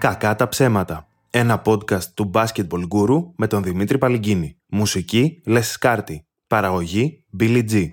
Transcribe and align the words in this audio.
Κακά 0.00 0.36
τα 0.36 0.48
ψέματα. 0.48 1.08
Ένα 1.30 1.62
podcast 1.64 2.04
του 2.14 2.30
Basketball 2.34 2.88
Guru 2.88 3.22
με 3.36 3.46
τον 3.46 3.62
Δημήτρη 3.62 3.98
Παλυγκίνη. 3.98 4.58
Μουσική 4.68 5.42
Les 5.46 5.62
Σκάρτη. 5.62 6.26
Παραγωγή 6.46 7.24
Billy 7.40 7.64
G. 7.70 7.88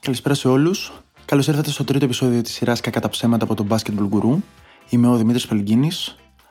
Καλησπέρα 0.00 0.34
σε 0.34 0.48
όλους. 0.48 0.92
Καλώς 1.24 1.48
ήρθατε 1.48 1.70
στο 1.70 1.84
τρίτο 1.84 2.04
επεισόδιο 2.04 2.42
της 2.42 2.52
σειράς 2.52 2.80
Κακά 2.80 3.00
τα 3.00 3.08
ψέματα 3.08 3.44
από 3.44 3.54
τον 3.54 3.68
Basketball 3.70 4.08
Guru. 4.10 4.36
Είμαι 4.88 5.08
ο 5.08 5.16
Δημήτρης 5.16 5.46
Παλυγκίνη. 5.46 5.90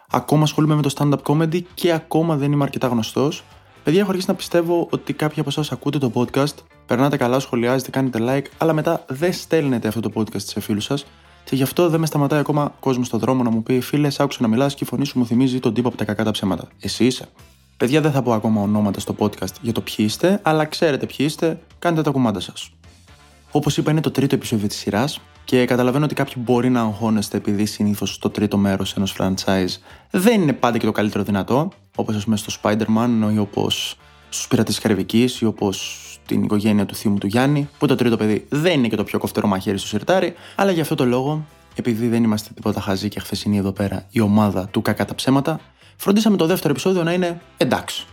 Ακόμα 0.09 0.43
ασχολούμαι 0.43 0.75
με 0.75 0.81
το 0.81 0.93
stand-up 0.97 1.21
comedy 1.23 1.61
και 1.73 1.91
ακόμα 1.91 2.35
δεν 2.35 2.51
είμαι 2.51 2.63
αρκετά 2.63 2.87
γνωστός. 2.87 3.43
Παιδιά, 3.83 3.99
έχω 3.99 4.09
αρχίσει 4.09 4.29
να 4.29 4.35
πιστεύω 4.35 4.87
ότι 4.91 5.13
κάποιοι 5.13 5.39
από 5.39 5.49
εσάς 5.49 5.71
ακούτε 5.71 5.97
το 5.97 6.11
podcast, 6.13 6.55
περνάτε 6.85 7.17
καλά, 7.17 7.39
σχολιάζετε, 7.39 7.89
κάνετε 7.89 8.19
like, 8.21 8.45
αλλά 8.57 8.73
μετά 8.73 9.05
δεν 9.07 9.33
στέλνετε 9.33 9.87
αυτό 9.87 9.99
το 9.99 10.11
podcast 10.15 10.41
σε 10.41 10.59
φίλους 10.59 10.83
σας 10.83 11.05
και 11.43 11.55
γι' 11.55 11.63
αυτό 11.63 11.89
δεν 11.89 11.99
με 11.99 12.05
σταματάει 12.05 12.39
ακόμα 12.39 12.73
κόσμος 12.79 13.07
στον 13.07 13.19
δρόμο 13.19 13.43
να 13.43 13.49
μου 13.49 13.63
πει: 13.63 13.79
Φίλε, 13.79 14.07
άκουσα 14.17 14.41
να 14.41 14.47
μιλάς 14.47 14.73
και 14.73 14.83
η 14.83 14.87
φωνή 14.87 15.05
σου 15.05 15.19
μου 15.19 15.25
θυμίζει 15.25 15.59
τον 15.59 15.73
τύπο 15.73 15.87
από 15.87 15.97
τα 15.97 16.05
κακά 16.05 16.23
τα 16.23 16.31
ψέματα. 16.31 16.67
Εσύ 16.79 17.05
είσαι. 17.05 17.27
Παιδιά, 17.77 18.01
δεν 18.01 18.11
θα 18.11 18.21
πω 18.21 18.33
ακόμα 18.33 18.61
ονόματα 18.61 18.99
στο 18.99 19.15
podcast 19.19 19.53
για 19.61 19.73
το 19.73 19.81
ποιοι 19.81 19.95
είστε, 19.97 20.39
αλλά 20.43 20.65
ξέρετε 20.65 21.05
ποιοι 21.05 21.17
είστε, 21.19 21.59
κάντε 21.79 22.01
τα 22.01 22.11
κουμάντα 22.11 22.39
σας. 22.39 22.71
Όπως 23.51 23.77
είπα, 23.77 23.91
είναι 23.91 24.01
το 24.01 24.11
τρίτο 24.11 24.35
επεισόδιο 24.35 24.67
της 24.67 24.77
σειράς 24.77 25.21
και 25.45 25.65
καταλαβαίνω 25.65 26.05
ότι 26.05 26.15
κάποιοι 26.15 26.33
μπορεί 26.37 26.69
να 26.69 26.81
αγχώνεστε 26.81 27.37
επειδή 27.37 27.65
συνήθως 27.65 28.17
το 28.17 28.29
τρίτο 28.29 28.57
μέρος 28.57 28.93
ενός 28.93 29.15
franchise 29.19 29.77
δεν 30.11 30.41
είναι 30.41 30.53
πάντα 30.53 30.77
και 30.77 30.85
το 30.85 30.91
καλύτερο 30.91 31.23
δυνατό, 31.23 31.71
όπως 31.95 32.15
ας 32.15 32.23
πούμε 32.23 32.37
στο 32.37 32.53
Spider-Man 32.61 33.33
ή 33.33 33.37
όπως 33.37 33.97
στους 34.29 34.47
Πειρατές 34.47 34.73
της 34.73 34.83
Καρυβικής 34.83 35.41
ή 35.41 35.45
όπως 35.45 36.12
την 36.25 36.43
οικογένεια 36.43 36.85
του 36.85 36.95
θείου 36.95 37.11
μου 37.11 37.17
του 37.17 37.27
Γιάννη, 37.27 37.69
που 37.79 37.87
το 37.87 37.95
τρίτο 37.95 38.17
παιδί 38.17 38.45
δεν 38.49 38.73
είναι 38.73 38.87
και 38.87 38.95
το 38.95 39.03
πιο 39.03 39.19
κοφτερό 39.19 39.47
μαχαίρι 39.47 39.77
στο 39.77 39.87
σιρτάρι, 39.87 40.33
αλλά 40.55 40.71
για 40.71 40.81
αυτό 40.81 40.95
το 40.95 41.05
λόγο, 41.05 41.45
επειδή 41.75 42.07
δεν 42.07 42.23
είμαστε 42.23 42.49
τίποτα 42.53 42.81
χαζοί 42.81 43.09
και 43.09 43.19
χθεσινοί 43.19 43.57
εδώ 43.57 43.71
πέρα 43.71 44.05
η 44.09 44.19
ομάδα 44.19 44.67
του 44.67 44.81
κακά 44.81 45.05
τα 45.05 45.15
ψέματα, 45.15 45.59
φροντίσαμε 45.95 46.37
το 46.37 46.45
δεύτερο 46.45 46.71
επεισόδιο 46.71 47.03
να 47.03 47.13
είναι 47.13 47.41
εντάξει. 47.57 48.05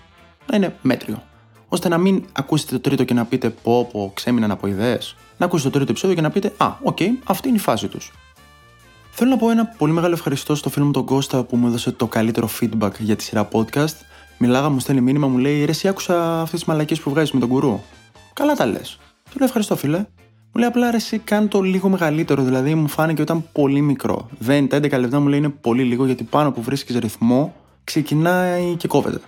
Να 0.46 0.56
είναι 0.56 0.76
μέτριο. 0.82 1.22
ώστε 1.68 1.88
να 1.88 1.98
μην 1.98 2.24
ακούσετε 2.32 2.72
το 2.72 2.80
τρίτο 2.80 3.04
και 3.04 3.14
να 3.14 3.24
πείτε 3.24 3.50
πω 3.50 3.88
πω 3.92 4.10
ξέμειναν 4.14 4.50
από 4.50 4.66
ιδέες. 4.66 5.16
Να 5.36 5.46
ακούσετε 5.46 5.70
το 5.70 5.76
τρίτο 5.76 5.90
επεισόδιο 5.90 6.16
και 6.16 6.22
να 6.22 6.30
πείτε 6.30 6.52
Α, 6.56 6.72
okay, 6.82 7.08
αυτή 7.24 7.48
είναι 7.48 7.56
η 7.56 7.60
φάση 7.60 7.88
τους. 7.88 8.12
Θέλω 9.10 9.30
να 9.30 9.36
πω 9.36 9.50
ένα 9.50 9.66
πολύ 9.66 9.92
μεγάλο 9.92 10.14
ευχαριστώ 10.14 10.54
στο 10.54 10.70
φίλο 10.70 10.84
μου 10.84 10.90
τον 10.90 11.04
Κώστα 11.04 11.44
που 11.44 11.56
μου 11.56 11.66
έδωσε 11.66 11.90
το 11.92 12.06
καλύτερο 12.06 12.48
feedback 12.60 12.90
για 12.98 13.16
τη 13.16 13.22
σειρά 13.22 13.48
podcast. 13.52 13.94
Μιλάγα, 14.38 14.68
μου 14.68 14.78
στέλνει 14.78 15.00
μήνυμα, 15.00 15.26
μου 15.26 15.38
λέει 15.38 15.64
Ρε, 15.64 15.70
εσύ 15.70 15.88
άκουσα 15.88 16.40
αυτές 16.40 16.58
τις 16.58 16.68
μαλακίες 16.68 16.96
που 17.02 17.10
βγάζεις 17.10 17.32
με 17.32 17.40
τον 17.40 17.48
κουρού. 17.48 17.80
Καλά 18.40 18.54
τα 18.54 18.66
λες. 18.66 18.98
Του 19.30 19.36
λέω 19.36 19.46
ευχαριστώ, 19.46 19.76
φίλε. 19.76 19.98
Μου 19.98 20.60
λέει 20.60 20.68
απλά 20.68 20.90
ρε, 20.90 20.96
εσύ 20.96 21.18
κάν' 21.18 21.46
το 21.46 21.60
λίγο 21.60 21.88
μεγαλύτερο. 21.88 22.42
Δηλαδή 22.42 22.74
μου 22.74 22.88
φάνηκε 22.88 23.22
ότι 23.22 23.32
ήταν 23.32 23.48
πολύ 23.52 23.80
μικρό. 23.80 24.28
Δεν, 24.38 24.68
τα 24.68 24.76
11 24.76 24.90
λεπτά 24.98 25.20
μου 25.20 25.28
λέει 25.28 25.38
είναι 25.38 25.48
πολύ 25.48 25.82
λίγο 25.82 26.06
γιατί 26.06 26.24
πάνω 26.24 26.52
που 26.52 26.62
βρίσκεις 26.62 26.96
ρυθμό 26.96 27.54
ξεκινάει 27.84 28.74
και 28.74 28.88
κόβεται. 28.88 29.20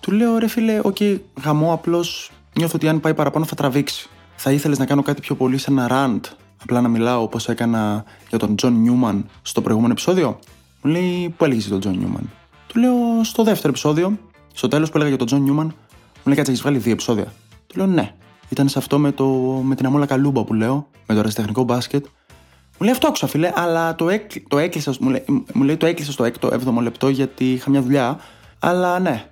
Του 0.00 0.12
λέω 0.12 0.38
ρε 0.38 0.48
φίλε, 0.48 0.80
okay, 0.82 1.18
γαμώ 1.44 1.72
απλώς 1.72 2.30
νιώθω 2.56 2.72
ότι 2.76 2.88
αν 2.88 3.00
πάει 3.00 3.14
παραπάνω 3.14 3.44
θα 3.44 3.54
τραβήξει. 3.54 4.08
Θα 4.36 4.52
ήθελες 4.52 4.78
να 4.78 4.86
κάνω 4.86 5.02
κάτι 5.02 5.20
πιο 5.20 5.34
πολύ 5.34 5.58
σε 5.58 5.70
ένα 5.70 5.88
rant. 5.90 6.20
Απλά 6.62 6.80
να 6.80 6.88
μιλάω 6.88 7.22
όπως 7.22 7.48
έκανα 7.48 8.04
για 8.28 8.38
τον 8.38 8.56
Τζον 8.56 8.80
Νιούμαν 8.80 9.28
στο 9.42 9.62
προηγούμενο 9.62 9.92
επεισόδιο. 9.92 10.38
Μου 10.82 10.90
λέει, 10.90 11.34
Πού 11.36 11.44
έλεγες 11.44 11.68
τον 11.68 11.80
Τζον 11.80 11.98
Νιούμαν; 11.98 12.30
Του 12.66 12.78
λέω 12.78 12.94
στο 13.22 13.42
δεύτερο 13.42 13.68
επεισόδιο, 13.68 14.18
στο 14.54 14.68
τέλος 14.68 14.88
που 14.90 14.94
έλεγα 14.94 15.08
για 15.08 15.18
τον 15.18 15.26
Τζον 15.26 15.42
Νιούμαν, 15.42 15.66
μου 15.66 16.22
λέει 16.24 16.36
Κάτσε, 16.36 16.50
έχεις 16.50 16.62
βγάλει 16.62 16.78
δύο 16.78 16.92
επεισόδια. 16.92 17.32
Του 17.66 17.76
λέω 17.76 17.86
Ναι 17.86 18.14
ήταν 18.50 18.68
σε 18.68 18.78
αυτό 18.78 18.98
με, 18.98 19.12
το, 19.12 19.26
με 19.64 19.74
την 19.74 19.86
αμόλα 19.86 20.06
καλούμπα 20.06 20.44
που 20.44 20.54
λέω, 20.54 20.88
με 21.06 21.14
το 21.14 21.20
αριστεχνικό 21.20 21.62
μπάσκετ. 21.62 22.04
Μου 22.78 22.86
λέει 22.86 22.90
αυτό 22.90 23.06
άκουσα 23.06 23.26
φίλε, 23.26 23.52
αλλά 23.54 23.94
το, 23.94 24.08
έκ, 24.08 24.30
το 24.48 24.58
έκλεισα, 24.58 24.94
μου 25.00 25.10
λέει, 25.10 25.24
μου 25.52 25.62
λέει 25.62 25.76
το 25.76 25.86
έκλεισα 25.86 26.12
στο 26.12 26.30
6ο, 26.40 26.82
λεπτό 26.82 27.08
γιατί 27.08 27.52
είχα 27.52 27.70
μια 27.70 27.82
δουλειά. 27.82 28.18
Αλλά 28.58 28.98
ναι. 28.98 29.24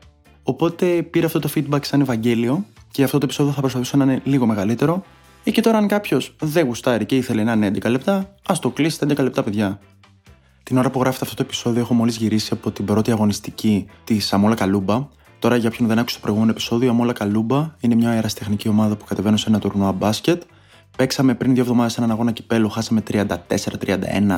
Οπότε 0.42 1.02
πήρα 1.02 1.26
αυτό 1.26 1.38
το 1.38 1.50
feedback 1.54 1.84
σαν 1.84 2.00
Ευαγγέλιο 2.00 2.64
και 2.90 3.02
αυτό 3.02 3.18
το 3.18 3.24
επεισόδιο 3.24 3.52
θα 3.52 3.60
προσπαθήσω 3.60 3.96
να 3.96 4.04
είναι 4.04 4.20
λίγο 4.24 4.46
μεγαλύτερο. 4.46 5.04
Ή 5.44 5.50
και 5.50 5.60
τώρα, 5.60 5.78
αν 5.78 5.88
κάποιος 5.88 6.36
δεν 6.40 6.66
γουστάρει 6.66 7.06
και 7.06 7.16
ήθελε 7.16 7.44
να 7.44 7.52
είναι 7.52 7.70
11 7.74 7.90
λεπτά, 7.90 8.34
ας 8.48 8.58
το 8.58 8.70
κλείσει 8.70 8.98
11 9.00 9.16
λεπτά, 9.18 9.42
παιδιά. 9.42 9.80
Την 10.62 10.78
ώρα 10.78 10.90
που 10.90 11.00
γράφετε 11.00 11.24
αυτό 11.24 11.36
το 11.36 11.42
επεισόδιο, 11.42 11.80
έχω 11.80 11.94
μόλις 11.94 12.16
γυρίσει 12.16 12.52
από 12.52 12.70
την 12.70 12.84
πρώτη 12.84 13.10
αγωνιστική 13.10 13.86
της 14.04 14.32
Αμόλα 14.32 14.54
Καλούμπα, 14.54 15.08
Τώρα, 15.38 15.56
για 15.56 15.70
ποιον 15.70 15.88
δεν 15.88 15.98
άκουσε 15.98 16.14
το 16.14 16.20
προηγούμενο 16.20 16.52
επεισόδιο, 16.52 16.90
Αμόλα 16.90 17.12
Καλούμπα 17.12 17.74
είναι 17.80 17.94
μια 17.94 18.10
αεραστεχνική 18.10 18.68
ομάδα 18.68 18.96
που 18.96 19.04
κατεβαίνω 19.04 19.36
σε 19.36 19.48
ένα 19.48 19.58
τουρνουά 19.58 19.92
μπάσκετ. 19.92 20.42
Παίξαμε 20.96 21.34
πριν 21.34 21.54
δύο 21.54 21.62
εβδομάδες 21.62 21.98
έναν 21.98 22.10
αγώνα 22.10 22.32
κυπέλου, 22.32 22.68
χάσαμε 22.68 23.02
34-31, 23.10 23.24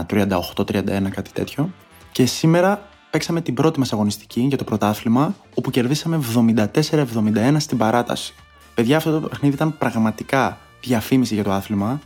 38-31, 0.06 1.08
κάτι 1.10 1.30
τέτοιο. 1.32 1.70
Και 2.12 2.26
σήμερα 2.26 2.88
παίξαμε 3.10 3.40
την 3.40 3.54
πρώτη 3.54 3.78
μας 3.78 3.92
αγωνιστική 3.92 4.40
για 4.40 4.56
το 4.56 4.64
πρωτάθλημα, 4.64 5.34
όπου 5.54 5.70
κερδίσαμε 5.70 6.20
74-71 6.34 7.56
στην 7.56 7.78
παράταση. 7.78 8.34
Παιδιά, 8.74 8.96
αυτό 8.96 9.20
το 9.20 9.28
παιχνίδι 9.28 9.54
ήταν 9.54 9.78
πραγματικά 9.78 10.58
διαφήμιση 10.80 11.34
για 11.34 11.44
το 11.44 11.52
άθλημα. 11.52 12.00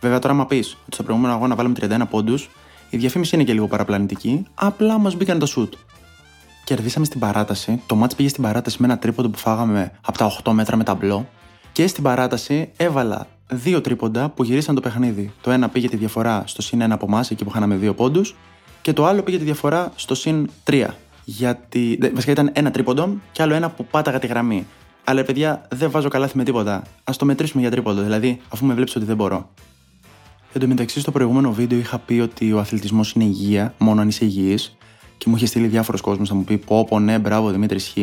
Βέβαια, 0.00 0.18
τώρα, 0.18 0.34
άμα 0.34 0.46
πεις 0.46 0.76
ότι 0.86 0.94
στο 0.94 1.02
προηγούμενο 1.02 1.34
αγώνα 1.34 1.54
βάλαμε 1.54 1.74
31 1.80 2.02
πόντους, 2.10 2.50
η 2.90 2.96
διαφήμιση 2.96 3.34
είναι 3.34 3.44
και 3.44 3.52
λίγο 3.52 3.66
παραπλανητική, 3.66 4.46
απλά 4.54 4.98
μα 4.98 5.12
μπήκαν 5.16 5.38
το 5.38 5.46
σουτ. 5.46 5.74
Κερδίσαμε 6.64 7.04
στην 7.04 7.20
παράταση. 7.20 7.82
Το 7.86 7.94
μάτς 7.94 8.14
πήγε 8.14 8.28
στην 8.28 8.42
παράταση 8.42 8.76
με 8.80 8.86
ένα 8.86 8.98
τρίποντο 8.98 9.28
που 9.28 9.38
φάγαμε 9.38 9.92
από 10.06 10.18
τα 10.18 10.32
8 10.44 10.52
μέτρα 10.52 10.76
με 10.76 10.84
ταμπλό. 10.84 11.28
Και 11.72 11.86
στην 11.86 12.02
παράταση 12.02 12.70
έβαλα 12.76 13.26
δύο 13.48 13.80
τρίποντα 13.80 14.28
που 14.28 14.44
γυρίσαν 14.44 14.74
το 14.74 14.80
παιχνίδι. 14.80 15.32
Το 15.40 15.50
ένα 15.50 15.68
πήγε 15.68 15.88
τη 15.88 15.96
διαφορά 15.96 16.42
στο 16.46 16.62
συν 16.62 16.82
1 16.82 16.86
από 16.90 17.06
εμάς, 17.08 17.30
εκεί 17.30 17.44
που 17.44 17.50
χάναμε 17.50 17.76
δύο 17.76 17.94
πόντους. 17.94 18.36
Και 18.82 18.92
το 18.92 19.06
άλλο 19.06 19.22
πήγε 19.22 19.38
τη 19.38 19.44
διαφορά 19.44 19.92
στο 19.96 20.14
συν 20.14 20.50
3. 20.64 20.86
Γιατί. 21.24 21.98
Βασικά 22.14 22.32
ήταν 22.32 22.50
ένα 22.52 22.70
τρίποντο 22.70 23.16
και 23.32 23.42
άλλο 23.42 23.54
ένα 23.54 23.70
που 23.70 23.84
πάταγα 23.84 24.18
τη 24.18 24.26
γραμμή. 24.26 24.66
Αλλά 25.04 25.22
παιδιά, 25.22 25.66
δεν 25.74 25.90
βάζω 25.90 26.08
καλάθι 26.08 26.36
με 26.36 26.44
τίποτα. 26.44 26.74
Α 27.04 27.12
το 27.18 27.24
μετρήσουμε 27.24 27.62
για 27.62 27.70
τρίποντο, 27.70 28.02
δηλαδή, 28.02 28.40
αφού 28.48 28.66
με 28.66 28.74
βλέπεις 28.74 28.96
ότι 28.96 29.04
δεν 29.04 29.16
μπορώ. 29.16 29.50
Εν 30.52 30.60
τω 30.60 30.66
μεταξύ, 30.66 31.00
στο 31.00 31.10
προηγούμενο 31.10 31.52
βίντεο 31.52 31.78
είχα 31.78 31.98
πει 31.98 32.20
ότι 32.20 32.52
ο 32.52 32.58
αθλητισμός 32.58 33.12
είναι 33.12 33.24
υγεία, 33.24 33.74
μόνο 33.78 34.00
αν 34.00 34.08
είσαι 34.08 34.24
υγιής 34.24 34.76
και 35.24 35.30
μου 35.30 35.36
είχε 35.36 35.46
στείλει 35.46 35.66
διάφορος 35.66 36.00
κόσμος 36.00 36.28
να 36.28 36.34
μου 36.34 36.44
πει: 36.44 36.58
Πω, 36.58 36.84
πω, 36.84 36.98
ναι, 36.98 37.18
μπράβο, 37.18 37.50
Δημήτρη 37.50 37.80
Χ. 37.80 37.96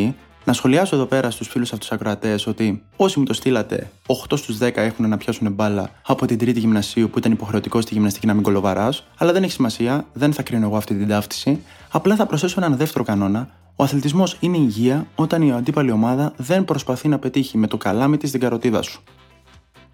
Να 0.43 0.53
σχολιάσω 0.53 0.95
εδώ 0.95 1.05
πέρα 1.05 1.31
στους 1.31 1.47
φίλους 1.47 1.73
αυτούς 1.73 1.91
ακροατές 1.91 2.47
ότι 2.47 2.83
όσοι 2.95 3.19
μου 3.19 3.25
το 3.25 3.33
στείλατε, 3.33 3.91
8 4.05 4.37
στους 4.37 4.57
10 4.57 4.71
έχουν 4.75 5.09
να 5.09 5.17
πιάσουν 5.17 5.51
μπάλα 5.51 5.89
από 6.05 6.25
την 6.25 6.37
τρίτη 6.37 6.59
γυμνασίου 6.59 7.09
που 7.09 7.17
ήταν 7.17 7.31
υποχρεωτικό 7.31 7.81
στη 7.81 7.93
γυμναστική 7.93 8.27
να 8.27 8.33
μην 8.33 8.43
κολοβαράς, 8.43 9.07
αλλά 9.17 9.31
δεν 9.31 9.43
έχει 9.43 9.51
σημασία, 9.51 10.05
δεν 10.13 10.33
θα 10.33 10.43
κρίνω 10.43 10.65
εγώ 10.65 10.77
αυτή 10.77 10.95
την 10.95 11.07
ταύτιση. 11.07 11.61
Απλά 11.91 12.15
θα 12.15 12.25
προσθέσω 12.25 12.55
έναν 12.57 12.77
δεύτερο 12.77 13.03
κανόνα. 13.03 13.49
Ο 13.75 13.83
αθλητισμός 13.83 14.37
είναι 14.39 14.57
υγεία 14.57 15.07
όταν 15.15 15.41
η 15.41 15.51
αντίπαλη 15.51 15.91
ομάδα 15.91 16.33
δεν 16.37 16.65
προσπαθεί 16.65 17.07
να 17.07 17.19
πετύχει 17.19 17.57
με 17.57 17.67
το 17.67 17.77
καλάμι 17.77 18.17
της 18.17 18.31
την 18.31 18.39
καροτίδα 18.39 18.81
σου. 18.81 19.01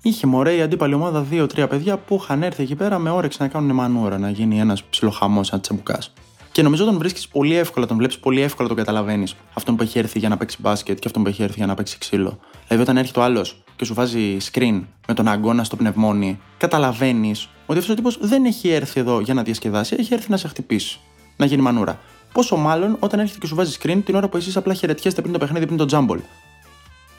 Είχε 0.02 0.28
μωρέ 0.28 0.56
η 0.56 0.62
αντίπαλη 0.62 0.94
ομάδα 0.94 1.26
2-3 1.32 1.66
παιδιά 1.70 1.98
που 1.98 2.20
είχαν 2.22 2.44
έρθει 2.44 2.64
εκεί 2.64 2.76
πέρα 2.76 3.00
με 3.00 3.10
όρεξη 3.10 3.38
να 3.42 3.48
κάνουν 3.48 3.76
μανούρα, 3.76 4.18
να 4.18 4.30
γίνει 4.30 4.60
ένας 4.60 4.84
ψιλοχαμός 4.84 5.48
σαν 5.48 5.62
τσεμπουκάς. 5.62 6.14
Και 6.58 6.64
νομίζω 6.64 6.86
τον 6.86 6.98
βρίσκεις 6.98 7.28
πολύ 7.28 7.56
εύκολα, 7.56 7.86
τον 7.86 7.98
βλέπεις 7.98 8.20
πολύ 8.20 8.42
εύκολα, 8.42 8.68
τον 8.68 8.78
καταλαβαίνεις. 8.78 9.36
Αυτόν 9.54 9.76
που 9.76 9.84
έχει 9.84 10.00
έρθει 10.00 10.20
για 10.20 10.30
να 10.30 10.38
παίξει 10.38 10.58
μπάσκετ 10.60 11.00
και 11.00 11.08
αυτόν 11.08 11.24
που 11.24 11.30
έχει 11.30 11.44
έρθει 11.44 11.56
για 11.58 11.66
να 11.66 11.74
παίξει 11.74 11.98
ξύλο. 11.98 12.40
Δηλαδή, 12.68 12.84
όταν 12.84 12.98
έρχεται 12.98 13.20
ο 13.20 13.24
άλλος 13.24 13.64
και 13.76 13.86
σου 13.86 13.94
βάζει 13.94 14.38
screen 14.52 14.84
με 15.08 15.14
τον 15.14 15.28
αγκώνα 15.28 15.64
στο 15.64 15.76
πνευμόνι, 15.76 16.40
καταλαβαίνεις 16.58 17.50
ότι 17.66 17.80
αυτός 17.80 17.94
ο 17.94 17.96
τύπος 17.96 18.18
δεν 18.22 18.46
έχει 18.46 18.70
έρθει 18.70 19.00
εδώ 19.00 19.20
για 19.20 19.34
να 19.34 19.44
διασκεδάσει, 19.44 19.96
έχει 20.00 20.14
έρθει 20.14 20.32
να 20.32 20.38
σε 20.38 20.48
χτυπήσει. 20.48 21.00
Να 21.38 21.46
γίνει 21.46 21.62
μανούρα. 21.62 22.00
Πόσο 22.34 22.56
μάλλον 22.56 22.98
όταν 23.00 23.20
έρχεται 23.20 23.40
και 23.40 23.48
σου 23.48 23.56
βάζει 23.56 23.78
screen 23.82 24.02
την 24.06 24.16
ώρα 24.16 24.30
που 24.30 24.38
εσείς 24.38 24.58
απλά 24.58 24.74
χαιρετιέστε 24.74 25.22
πριν 25.22 25.34
το 25.34 25.40
παιχνίδι, 25.40 25.66
πριν 25.66 25.78
το 25.78 25.86
τζάμπολ. 25.86 26.20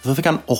Δόθηκαν 0.02 0.42
8, 0.46 0.52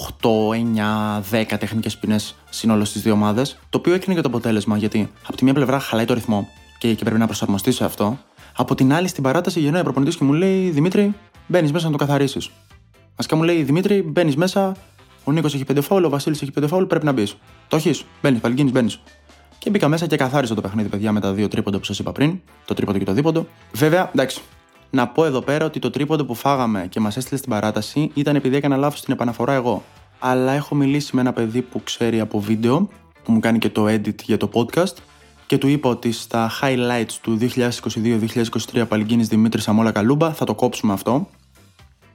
9, 1.33 1.53
10 1.53 1.59
τεχνικές 1.59 1.99
ποινέ 1.99 2.17
σύνολο 2.51 2.85
στι 2.85 2.99
δύο 2.99 3.13
ομάδες, 3.13 3.59
το 3.71 3.79
οποίο 3.79 3.95
έκρινε 3.95 4.15
και 4.15 4.23
το 4.23 4.29
αποτέλεσμα 4.29 4.77
γιατί 4.77 5.11
από 5.27 5.37
τη 5.37 5.45
μία 5.45 5.55
πλευρά 5.55 5.79
χαλάει 5.79 6.05
το 6.05 6.15
ρυθμό 6.15 6.49
και, 6.79 6.95
και 6.95 7.05
πρέπει 7.05 7.19
να 7.19 7.27
προσαρμοστεί 7.27 7.73
σε 7.73 7.85
αυτό, 7.85 8.19
από 8.61 8.75
την 8.75 8.93
άλλη, 8.93 9.09
στην 9.09 9.23
παράταση 9.23 9.61
γυρνάει 9.61 9.81
ο 9.81 9.85
προπονητής 9.85 10.17
και 10.17 10.25
μου 10.25 10.33
λέει: 10.33 10.71
Δημήτρη, 10.71 11.15
μπαίνεις 11.47 11.73
μέσα 11.73 11.87
να 11.87 11.93
το 11.93 11.99
καθαρίσεις. 11.99 12.51
Βασικά 13.17 13.37
μου 13.37 13.43
λέει: 13.43 13.63
Δημήτρη, 13.63 14.03
μπαίνεις 14.03 14.37
μέσα. 14.37 14.77
Ο 15.25 15.33
Νίκος 15.33 15.55
έχει 15.55 15.65
πέντε 15.65 15.81
φάουλ, 15.81 16.05
ο 16.05 16.09
Βασίλης 16.09 16.43
έχει 16.43 16.51
πέντε 16.51 16.67
φάουλ, 16.67 16.85
πρέπει 16.85 17.05
να 17.05 17.13
μπεις. 17.13 17.37
Το 17.69 17.77
έχεις, 17.77 18.05
μπαίνεις, 18.23 18.41
παλικίνη, 18.41 18.71
μπαίνεις. 18.71 19.01
Και 19.59 19.71
μπήκα 19.71 19.89
μέσα 19.89 20.07
και 20.07 20.17
καθάρισα 20.17 20.55
το 20.55 20.61
παιχνίδι, 20.61 20.89
παιδιά, 20.89 21.13
με 21.13 21.21
τα 21.21 21.33
δύο 21.33 21.49
τρίποντα 21.49 21.79
που 21.79 21.85
σας 21.85 21.99
είπα 21.99 22.13
πριν. 22.13 22.41
Το 22.65 22.75
τρίποντο 22.75 22.99
και 22.99 23.05
το 23.05 23.13
δίποντο. 23.13 23.47
Βέβαια, 23.73 24.11
εντάξει. 24.15 24.41
Να 24.91 25.09
πω 25.09 25.25
εδώ 25.25 25.41
πέρα 25.41 25.65
ότι 25.65 25.79
το 25.79 25.91
τρίποντο 25.91 26.25
που 26.25 26.35
φάγαμε 26.35 26.87
και 26.89 27.01
μας 27.01 27.17
έστειλε 27.17 27.39
στην 27.39 27.51
παράταση 27.51 28.11
ήταν 28.15 28.37
επειδή 28.37 28.57
έκανα 28.57 28.77
λάθος 28.77 28.99
στην 28.99 29.13
επαναφορά 29.13 29.53
εγώ. 29.53 29.83
Αλλά 30.19 30.53
έχω 30.53 30.75
μιλήσει 30.75 31.15
με 31.15 31.21
ένα 31.21 31.33
παιδί 31.33 31.63
που 31.63 31.83
ξέρει 31.83 32.21
από 32.21 32.41
βίντεο, 32.41 32.89
που 33.23 33.33
μου 33.33 33.41
κάνει 33.41 33.59
και 33.59 33.69
το 33.69 33.87
edit 33.87 34.23
για 34.23 34.37
το 34.37 34.51
podcast 34.53 34.95
και 35.49 35.59
του 35.59 35.69
είπα 35.69 35.89
ότι 35.89 36.13
στα 36.13 36.51
highlights 36.61 37.13
του 37.21 37.39
2022-2023 38.73 38.85
Παλυγκίνη 38.89 39.23
Δημήτρης 39.23 39.69
Αμόλα 39.69 39.93
Καλούμπα 39.93 40.33
θα 40.33 40.45
το 40.45 40.55
κόψουμε 40.55 40.93
αυτό. 40.93 41.29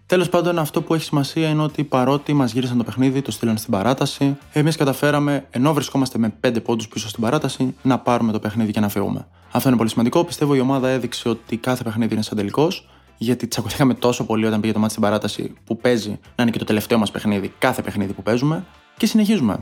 Τέλος 0.05 0.29
πάντων, 0.29 0.59
αυτό 0.59 0.81
που 0.81 0.93
έχει 0.93 1.03
σημασία 1.03 1.49
είναι 1.49 1.61
ότι 1.61 1.83
παρότι 1.83 2.33
μας 2.33 2.51
γύρισαν 2.51 2.77
το 2.77 2.83
παιχνίδι, 2.83 3.21
το 3.21 3.31
στείλαν 3.31 3.57
στην 3.57 3.71
παράταση, 3.71 4.37
εμείς 4.51 4.75
καταφέραμε, 4.75 5.45
ενώ 5.49 5.73
βρισκόμαστε 5.73 6.17
με 6.17 6.33
5 6.47 6.63
πόντους 6.63 6.87
πίσω 6.87 7.09
στην 7.09 7.21
παράταση, 7.21 7.75
να 7.81 7.99
πάρουμε 7.99 8.31
το 8.31 8.39
παιχνίδι 8.39 8.71
και 8.71 8.79
να 8.79 8.89
φύγουμε. 8.89 9.27
Αυτό 9.51 9.67
είναι 9.67 9.77
πολύ 9.77 9.89
σημαντικό. 9.89 10.23
Πιστεύω 10.23 10.55
η 10.55 10.59
ομάδα 10.59 10.89
έδειξε 10.89 11.29
ότι 11.29 11.57
κάθε 11.57 11.83
παιχνίδι 11.83 12.13
είναι 12.13 12.23
σαν 12.23 12.37
τελικός. 12.37 12.89
Γιατί 13.17 13.47
τσακωθήκαμε 13.47 13.93
τόσο 13.93 14.25
πολύ 14.25 14.45
όταν 14.45 14.59
πήγε 14.59 14.73
το 14.73 14.79
μάτι 14.79 14.91
στην 14.91 15.03
παράταση 15.03 15.53
που 15.65 15.77
παίζει 15.77 16.09
να 16.09 16.43
είναι 16.43 16.51
και 16.51 16.57
το 16.57 16.65
τελευταίο 16.65 16.97
μας 16.97 17.11
παιχνίδι, 17.11 17.53
κάθε 17.57 17.81
παιχνίδι 17.81 18.13
που 18.13 18.23
παίζουμε. 18.23 18.65
Και 18.97 19.05
συνεχίζουμε. 19.05 19.61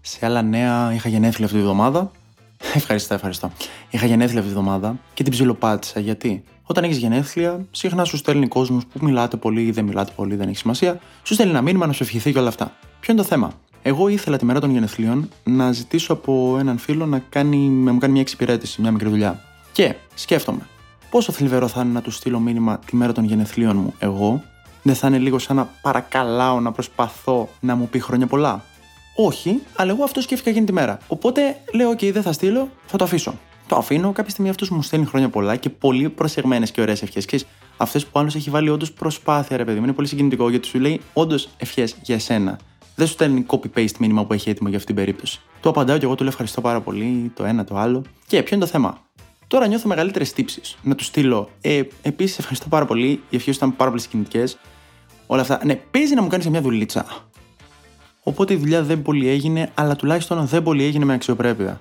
Σε 0.00 0.26
άλλα 0.26 0.42
νέα, 0.42 0.94
είχα 0.94 1.08
γενέθλια 1.08 1.46
αυτή 1.46 1.58
τη 1.58 1.64
βδομάδα. 1.64 2.10
Ευχαριστώ, 2.76 3.14
ευχαριστώ. 3.14 3.50
Είχα 3.90 4.06
γενέθλια 4.06 4.40
αυτή 4.40 4.52
τη 4.52 4.58
βδομάδα 4.58 4.98
και 5.14 5.22
την 5.22 5.32
ψιλοπάτησα. 5.32 6.00
Γιατί 6.00 6.44
όταν 6.62 6.84
έχεις 6.84 6.96
γενέθλια, 6.96 7.66
συχνά 7.70 8.04
σου 8.04 8.16
στέλνει 8.16 8.48
κόσμος 8.48 8.86
που 8.86 8.98
μιλάτε 9.04 9.36
πολύ 9.36 9.62
ή 9.62 9.70
δεν 9.70 9.84
μιλάτε 9.84 10.12
πολύ, 10.16 10.34
δεν 10.34 10.48
έχει 10.48 10.56
σημασία. 10.56 11.00
Σου 11.22 11.34
στέλνει 11.34 11.52
ένα 11.52 11.62
μήνυμα 11.62 11.86
να 11.86 11.92
σου 11.92 12.02
ευχηθεί 12.02 12.32
και 12.32 12.38
όλα 12.38 12.48
αυτά. 12.48 12.72
Ποιο 13.00 13.12
είναι 13.12 13.22
το 13.22 13.28
θέμα; 13.28 13.52
Εγώ 13.82 14.08
ήθελα 14.08 14.36
τη 14.36 14.44
μέρα 14.44 14.60
των 14.60 14.70
γενεθλίων 14.70 15.28
να 15.44 15.72
ζητήσω 15.72 16.12
από 16.12 16.56
έναν 16.58 16.78
φίλο 16.78 17.06
να, 17.06 17.18
κάνει, 17.18 17.56
να 17.56 17.92
μου 17.92 17.98
κάνει 17.98 18.12
μια 18.12 18.22
εξυπηρέτηση, 18.22 18.80
μια 18.80 18.90
μικρή 18.90 19.08
δουλειά. 19.08 19.40
Και 19.72 19.94
σκέφτομαι, 20.14 20.66
πόσο 21.10 21.32
θλιβερό 21.32 21.68
θα 21.68 21.80
είναι 21.80 21.92
να 21.92 22.02
του 22.02 22.10
στείλω 22.10 22.38
μήνυμα 22.38 22.78
τη 22.86 22.96
μέρα 22.96 23.12
των 23.12 23.24
γενεθλίων 23.24 23.76
μου 23.76 23.94
εγώ, 23.98 24.42
δεν 24.82 24.94
θα 24.94 25.06
είναι 25.06 25.18
λίγο 25.18 25.38
σαν 25.38 25.56
να 25.56 25.68
παρακαλάω 25.82 26.60
να 26.60 26.72
προσπαθώ 26.72 27.48
να 27.60 27.74
μου 27.74 27.88
πει 27.88 27.98
χρόνια 27.98 28.26
πολλά. 28.26 28.64
Όχι, 29.16 29.62
αλλά 29.76 29.90
εγώ 29.90 30.04
αυτό 30.04 30.20
σκέφτηκα 30.20 30.50
εκείνη 30.50 30.66
τη 30.66 30.72
μέρα. 30.72 30.98
Οπότε 31.06 31.60
λέω: 31.72 31.90
OK, 31.90 32.12
δεν 32.12 32.22
θα 32.22 32.32
στείλω, 32.32 32.68
θα 32.86 32.96
το 32.96 33.04
αφήσω. 33.04 33.34
Το 33.66 33.76
αφήνω, 33.76 34.12
κάποια 34.12 34.30
στιγμή 34.30 34.50
αυτός 34.50 34.70
μου 34.70 34.82
στέλνει 34.82 35.06
χρόνια 35.06 35.28
πολλά 35.28 35.56
και 35.56 35.70
πολύ 35.70 36.08
προσεγμένες 36.08 36.70
και 36.70 36.80
ωραίες 36.80 37.02
ευχές. 37.02 37.24
Και 37.24 37.40
αυτές 37.76 38.06
που 38.06 38.18
άλλος 38.18 38.34
έχει 38.34 38.50
βάλει 38.50 38.68
όντως 38.68 38.92
προσπάθεια, 38.92 39.56
ρε 39.56 39.64
παιδί 39.64 39.78
μου, 39.78 39.84
είναι 39.84 39.92
πολύ 39.92 40.08
συγκινητικό 40.08 40.50
γιατί 40.50 40.66
σου 40.66 40.80
λέει 40.80 41.00
όντως 41.12 41.48
ευχές 41.56 41.96
για 42.02 42.14
εσένα. 42.14 42.58
Δεν 42.94 43.06
σου 43.06 43.12
στέλνει 43.12 43.46
copy-paste 43.48 43.96
μήνυμα 43.98 44.24
που 44.24 44.32
έχει 44.32 44.50
έτοιμο 44.50 44.68
για 44.68 44.78
αυτήν 44.78 44.94
την 44.94 45.04
περίπτωση. 45.04 45.40
Το 45.60 45.68
απαντάω 45.68 45.98
και 45.98 46.04
εγώ 46.04 46.14
του 46.14 46.22
λέω 46.22 46.30
ευχαριστώ 46.30 46.60
πάρα 46.60 46.80
πολύ, 46.80 47.32
το 47.36 47.44
ένα, 47.44 47.64
το 47.64 47.76
άλλο. 47.76 48.02
Και 48.26 48.42
ποιο 48.42 48.56
είναι 48.56 48.64
το 48.64 48.70
θέμα; 48.70 48.98
Τώρα 49.46 49.66
νιώθω 49.66 49.88
μεγαλύτερες 49.88 50.32
τύψεις. 50.32 50.76
Να 50.82 50.94
του 50.94 51.04
στείλω. 51.04 51.50
Ε, 51.60 51.82
Επίσης, 52.02 52.38
ευχαριστώ 52.38 52.68
πάρα 52.68 52.84
πολύ. 52.84 53.22
Οι 53.30 53.36
ευχές 53.36 53.56
ήταν 53.56 53.76
πάρα 53.76 53.90
πολύ 53.90 54.02
συγκινητικές. 54.02 54.58
Όλα 55.26 55.40
αυτά. 55.40 55.60
Ναι, 55.64 55.74
παίζει 55.74 56.14
να 56.14 56.22
μου 56.22 56.28
κάνεις 56.28 56.48
μια 56.48 56.60
δουλίτσα. 56.60 57.06
Οπότε 58.26 58.52
η 58.52 58.56
δουλειά 58.56 58.82
δεν 58.82 59.02
πολύ 59.02 59.28
έγινε, 59.28 59.70
αλλά 59.74 59.96
τουλάχιστον 59.96 60.46
δεν 60.46 60.62
πολύ 60.62 60.84
έγινε 60.84 61.04
με 61.04 61.12
αξιοπρέπεια. 61.12 61.80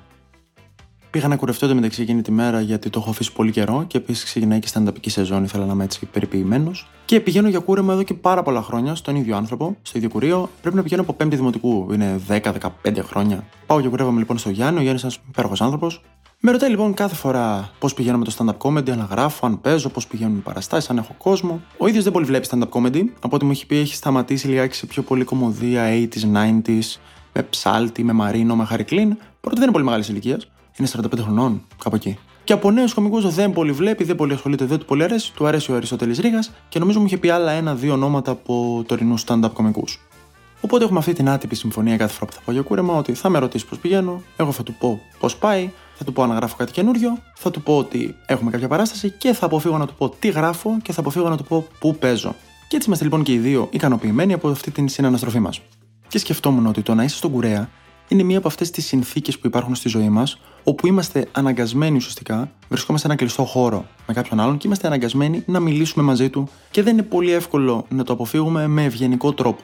Πήγα 1.10 1.28
να 1.28 1.36
κουρευτώ 1.36 1.75
μεταξύ 1.75 2.01
εκείνη 2.01 2.22
τη 2.22 2.31
μέρα 2.31 2.62
γιατί 2.62 2.90
το 2.90 3.00
έχω 3.00 3.10
αφήσει 3.10 3.34
πολύ 3.34 3.51
καιρό 3.51 3.84
και 3.88 3.98
επίσης 3.98 4.24
ξεκινάει 4.24 4.60
και 4.60 4.68
στην 4.68 4.81
ανταπική 4.81 5.10
σεζόν, 5.10 5.44
ήθελα 5.44 5.66
να 5.66 5.74
είμαι 5.74 5.84
έτσι 5.84 6.06
περιποιημένος. 6.06 6.90
Και 7.06 7.19
πηγαίνω 7.19 7.48
για 7.48 7.60
κούρεμα 7.60 7.94
εδώ 7.94 8.04
και 8.04 8.13
πάρα 8.13 8.44
πολλά 8.44 8.62
χρόνια 8.62 8.95
στον 8.95 9.16
ίδιο 9.16 9.36
άνθρωπο, 9.36 9.78
στο 9.81 9.98
ίδιο 9.98 10.10
κουρίο. 10.10 10.50
Πρέπει 10.62 10.75
να 10.75 10.84
πηγαίνω 10.84 11.01
από 11.01 11.13
πέμπτη 11.13 11.36
δημοτικού, 11.36 11.88
είναι 11.94 12.22
10-15 12.28 12.40
χρόνια. 13.00 13.44
Πάω 13.66 13.81
και 13.81 13.88
κουρεύομαι 13.88 14.19
λοιπόν 14.19 14.38
στο 14.38 14.50
Γιάννη, 14.50 14.80
ο 14.80 14.81
Γιάννης 14.81 15.04
είναι 15.04 15.12
ένας 15.13 15.28
υπέροχος 15.30 15.62
άνθρωπος. 15.62 16.01
Με 16.45 16.51
ρωτάει 16.51 16.69
λοιπόν 16.69 16.94
κάθε 16.94 17.16
φορά 17.16 17.72
πώς 17.80 17.94
πηγαίνω 17.94 18.18
με 18.18 18.25
το 18.25 18.36
stand-up 18.38 18.57
comedy, 18.57 18.90
αν 18.90 19.07
γράφω, 19.12 19.45
αν 19.45 19.62
παίζω, 19.62 19.90
πώς 19.90 20.07
πηγαίνουν 20.07 20.38
οι 20.38 20.40
παραστάσεις, 20.40 20.90
αν 20.90 20.98
έχω 20.98 21.16
κόσμο. 21.18 21.62
Ο 21.78 21.88
ίδιος 21.88 22.04
δεν 22.04 22.13
πολύ 22.13 22.25
βλέπει 22.25 22.48
stand-up 22.51 22.69
comedy. 22.69 23.04
Από 23.19 23.36
ό,τι 23.36 23.45
μου 23.45 23.51
έχει 23.51 23.66
πει, 23.66 23.78
έχει 23.78 23.95
σταματήσει 23.95 24.48
λιγάκι 24.48 24.75
σε 24.75 24.86
πιο 24.86 25.01
πολύ 25.01 25.24
κομμωδία 25.24 25.84
80s, 25.90 26.36
90s, 26.36 27.00
με 27.34 27.44
ψάλτη, 27.44 28.04
με 28.04 28.13
μαρίνο, 28.13 28.56
με 28.56 28.66
χαρικλίν. 28.66 29.18
Πρώτα 29.42 29.56
δεν 29.56 29.63
είναι 29.63 29.72
πολύ 29.72 29.84
μεγάλης 29.84 30.07
ηλικίας. 30.07 30.48
Είναι 30.80 30.88
45 30.88 31.22
χρονών, 31.22 31.62
κάπου 31.84 31.95
εκεί. 31.95 32.18
Και 32.44 32.54
από 32.54 32.72
νέους 32.72 32.94
κομικούς 32.94 33.34
δεν 33.36 33.54
πολύ 33.54 33.72
βλέπει, 33.72 34.04
δεν 34.04 34.16
πολύ 34.16 34.34
ασχολείται, 34.34 34.66
δεν 34.66 34.78
του 34.78 34.86
πολύ 34.86 35.04
αρέσει. 35.04 35.34
Του 35.34 35.46
αρέσει 35.46 35.72
ο 35.72 35.75
Αριστοτέλης 35.75 36.19
Ρίγα 36.19 36.44
και 36.69 36.80
νομίζω 36.80 37.00
μου 37.00 37.06
είχε 37.06 37.18
πει 37.18 37.30
άλλα 37.30 37.51
ένα-δύο 37.51 37.94
ονόματα 37.94 38.31
από 38.31 38.84
τωρινούς 38.88 39.24
stand-up 39.28 39.51
κομικούς. 39.54 40.00
Οπότε 40.62 40.84
έχουμε 40.84 41.00
αυτή 41.00 41.13
την 41.13 41.30
άτυπη 41.30 41.56
συμφωνία 41.56 41.98
κάθε 41.98 42.13
φορά 42.13 42.25
που 42.25 42.34
θα 42.34 42.42
πάω 42.46 42.56
για 42.56 42.63
κούρεμα 42.63 42.98
ότι 42.98 43.13
θα 43.13 43.30
με 43.30 43.39
ρωτήσεις 43.39 43.68
πώς 43.68 43.78
πηγαίνω, 43.78 44.22
εγώ 44.38 44.51
θα 44.51 44.63
του 44.63 44.74
πω 44.74 45.01
πώς 45.19 45.38
πάει, 45.38 45.72
θα 45.95 46.04
του 46.04 46.13
πω 46.13 46.24
αν 46.24 46.31
γράφω 46.31 46.56
κάτι 46.56 46.72
καινούριο, 46.72 47.18
θα 47.36 47.51
του 47.51 47.62
πω 47.62 47.78
ότι 47.78 48.16
έχουμε 48.25 48.51
κάποια 48.51 48.68
παράσταση 48.68 49.10
και 49.10 49.34
θα 49.34 49.45
αποφύγω 49.45 49.78
να 49.78 49.88
του 49.88 49.94
πω 49.98 50.10
τι 50.10 50.30
γράφω 50.30 50.78
και 50.81 50.94
θα 50.94 51.00
αποφύγω 51.00 51.30
να 51.30 51.38
του 51.38 51.44
πω 51.44 51.68
πού 51.80 51.95
παίζω. 51.95 52.36
Και 52.68 52.75
έτσι 52.75 52.88
είμαστε 52.88 53.04
λοιπόν 53.06 53.24
και 53.24 53.31
οι 53.31 53.38
δύο 53.38 53.68
ικανοποιημένοι 53.72 54.34
από 54.34 54.50
αυτή 54.50 54.72
την 54.72 54.88
συναναστροφή 54.88 55.40
μας. 55.40 55.62
Και 56.07 56.18
σκεφτόμουν 56.18 56.66
ότι 56.66 56.81
το 56.81 56.95
να 56.95 57.04
είσαι 57.04 57.16
στον 57.16 57.31
κουρέα 57.31 57.69
είναι 58.07 58.24
μία 58.24 58.38
από 58.38 58.48
αυτές 58.48 58.72
τις 58.72 58.86
συνθήκες 58.86 59.40
που 59.40 59.48
υπάρχουν 59.48 59.75
στη 59.75 59.90
ζωή 59.90 60.10
μας, 60.10 60.40
όπου 60.63 60.88
είμαστε 60.88 61.28
αναγκασμένοι 61.31 61.96
ουσιαστικά, 61.96 62.51
βρισκόμαστε 62.69 63.07
σε 63.07 63.13
ένα 63.13 63.22
κλειστό 63.22 63.44
χώρο 63.44 63.86
με 64.07 64.13
κάποιον 64.13 64.39
άλλον 64.39 64.57
και 64.57 64.68
είμαστε 64.68 64.88
αναγκασμένοι 64.88 65.44
να 65.46 65.60
μιλήσουμε 65.60 66.04
μαζί 66.04 66.30
του 66.30 66.50
και 66.72 66.84
δεν 66.84 66.94
είναι 66.94 67.04
πολύ 67.04 67.31
εύκολο 67.31 67.86
να 67.89 68.04
το 68.04 68.13
αποφύγουμε 68.13 68.68
με 68.68 68.84
ευγενικό 68.84 69.34
τρόπο. 69.34 69.62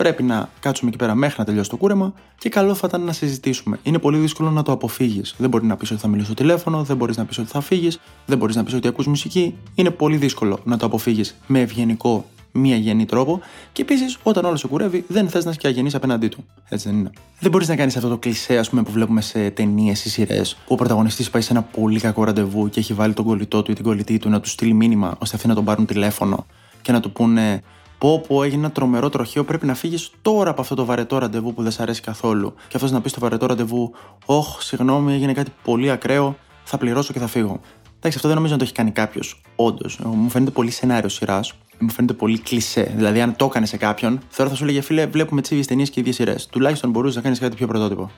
Πρέπει 0.00 0.22
να 0.22 0.48
κάτσουμε 0.60 0.90
εκεί 0.90 0.98
πέρα 0.98 1.14
μέχρι 1.14 1.34
να 1.38 1.44
τελειώσει 1.44 1.70
το 1.70 1.76
κούρεμα 1.76 2.12
και 2.38 2.48
καλό 2.48 2.74
θα 2.74 2.86
ήταν 2.88 3.02
να 3.04 3.12
συζητήσουμε. 3.12 3.78
Είναι 3.82 3.98
πολύ 3.98 4.18
δύσκολο 4.18 4.50
να 4.50 4.62
το 4.62 4.72
αποφύγεις. 4.72 5.34
Δεν 5.38 5.48
μπορεί 5.48 5.66
να 5.66 5.76
πεις 5.76 5.90
ότι 5.90 6.00
θα 6.00 6.08
μιλήσω 6.08 6.26
στο 6.26 6.34
τηλέφωνο, 6.34 6.82
δεν 6.82 6.96
μπορείς 6.96 7.16
να 7.16 7.24
πεις 7.24 7.38
ότι 7.38 7.48
θα 7.48 7.60
φύγεις, 7.60 8.00
δεν 8.26 8.38
μπορείς 8.38 8.56
να 8.56 8.64
πεις 8.64 8.74
ότι 8.74 8.88
ακούς 8.88 9.06
μουσική. 9.06 9.54
Είναι 9.74 9.90
πολύ 9.90 10.16
δύσκολο 10.16 10.58
να 10.64 10.76
το 10.76 10.86
αποφύγεις 10.86 11.36
με 11.46 11.60
ευγενικό 11.60 12.24
μία 12.52 12.76
γενή 12.76 13.04
τρόπο. 13.04 13.40
Και 13.72 13.82
επίσης, 13.82 14.18
όταν 14.22 14.44
όλο 14.44 14.56
σε 14.56 14.66
κουρεύει, 14.66 15.04
δεν 15.08 15.28
θες 15.28 15.44
να 15.44 15.50
είσαι 15.50 15.58
και 15.60 15.66
αγενή 15.66 15.90
απέναντί 15.94 16.28
του. 16.28 16.44
Έτσι 16.68 16.88
δεν 16.88 16.98
είναι. 16.98 17.10
Δεν 17.40 17.50
μπορείς 17.50 17.68
να 17.68 17.76
κάνεις 17.76 17.96
αυτό 17.96 18.08
το 18.08 18.18
κλισέ, 18.18 18.58
ας 18.58 18.70
πούμε, 18.70 18.82
που 18.82 18.90
βλέπουμε 18.90 19.20
σε 19.20 19.50
ταινίες 19.50 20.04
ή 20.04 20.10
σειρές, 20.10 20.54
που 20.54 20.72
ο 20.72 20.74
πρωταγωνιστής 20.74 21.30
πάει 21.30 21.42
σε 21.42 21.52
ένα 21.52 21.62
πολύ 21.62 22.00
κακό 22.00 22.24
ραντεβού 22.24 22.68
και 22.68 22.80
έχει 22.80 22.92
βάλει 22.92 23.14
τον 23.14 23.24
κολλητό 23.24 23.62
του 23.62 23.70
ή 23.70 23.74
την 23.74 23.84
κολλητή 23.84 24.18
του 24.18 24.28
να 24.28 24.40
του 24.40 24.48
στείλει 24.48 24.72
μήνυμα 24.72 25.16
ώστε 25.18 25.36
αυτοί 25.36 25.48
να 25.48 25.54
τον 25.54 25.64
πάρουν 25.64 25.86
τηλέφωνο 25.86 26.46
και 26.82 26.92
να 26.92 27.00
του 27.00 27.12
πούνε 27.12 27.62
Πω, 28.00 28.20
πω, 28.28 28.42
έγινε 28.42 28.60
ένα 28.60 28.70
τρομερό 28.70 29.08
τροχείο. 29.08 29.44
Πρέπει 29.44 29.66
να 29.66 29.74
φύγεις 29.74 30.10
τώρα 30.22 30.50
από 30.50 30.60
αυτό 30.60 30.74
το 30.74 30.84
βαρετό 30.84 31.18
ραντεβού 31.18 31.54
που 31.54 31.62
δεν 31.62 31.72
σε 31.72 31.82
αρέσει 31.82 32.00
καθόλου. 32.00 32.54
Και 32.68 32.76
αυτός 32.76 32.90
να 32.90 33.00
πει 33.00 33.08
στο 33.08 33.20
βαρετό 33.20 33.46
ραντεβού, 33.46 33.92
Ωχ, 34.24 34.62
συγγνώμη, 34.62 35.12
έγινε 35.12 35.32
κάτι 35.32 35.52
πολύ 35.62 35.90
ακραίο. 35.90 36.36
Θα 36.64 36.78
πληρώσω 36.78 37.12
και 37.12 37.18
θα 37.18 37.26
φύγω. 37.26 37.60
Εντάξει, 37.96 38.16
αυτό 38.16 38.28
δεν 38.28 38.36
νομίζω 38.36 38.52
να 38.52 38.58
το 38.58 38.64
έχει 38.64 38.72
κάνει 38.72 38.90
κάποιος. 38.90 39.40
Όντως. 39.56 39.98
Μου 39.98 40.28
φαίνεται 40.30 40.50
πολύ 40.50 40.70
σενάριο 40.70 41.08
σειράς. 41.08 41.52
Μου 41.78 41.90
φαίνεται 41.90 42.12
πολύ 42.12 42.38
κλισέ. 42.38 42.92
Δηλαδή, 42.96 43.20
αν 43.20 43.36
το 43.36 43.44
έκανε 43.44 43.66
σε 43.66 43.76
κάποιον, 43.76 44.20
τώρα 44.36 44.50
θα 44.50 44.56
σου 44.56 44.64
λέγε 44.64 44.80
φίλε, 44.80 45.06
βλέπουμε 45.06 45.40
τσίβιε 45.40 45.64
ταινίες 45.64 45.90
και 45.90 46.00
ίδιες 46.00 46.14
σειρές. 46.14 46.46
Τουλάχιστον 46.46 46.90
μπορούσες 46.90 47.16
να 47.16 47.22
κάνεις 47.22 47.38
κάτι 47.38 47.56
πιο 47.56 47.66
πρωτότυπο. 47.66 48.10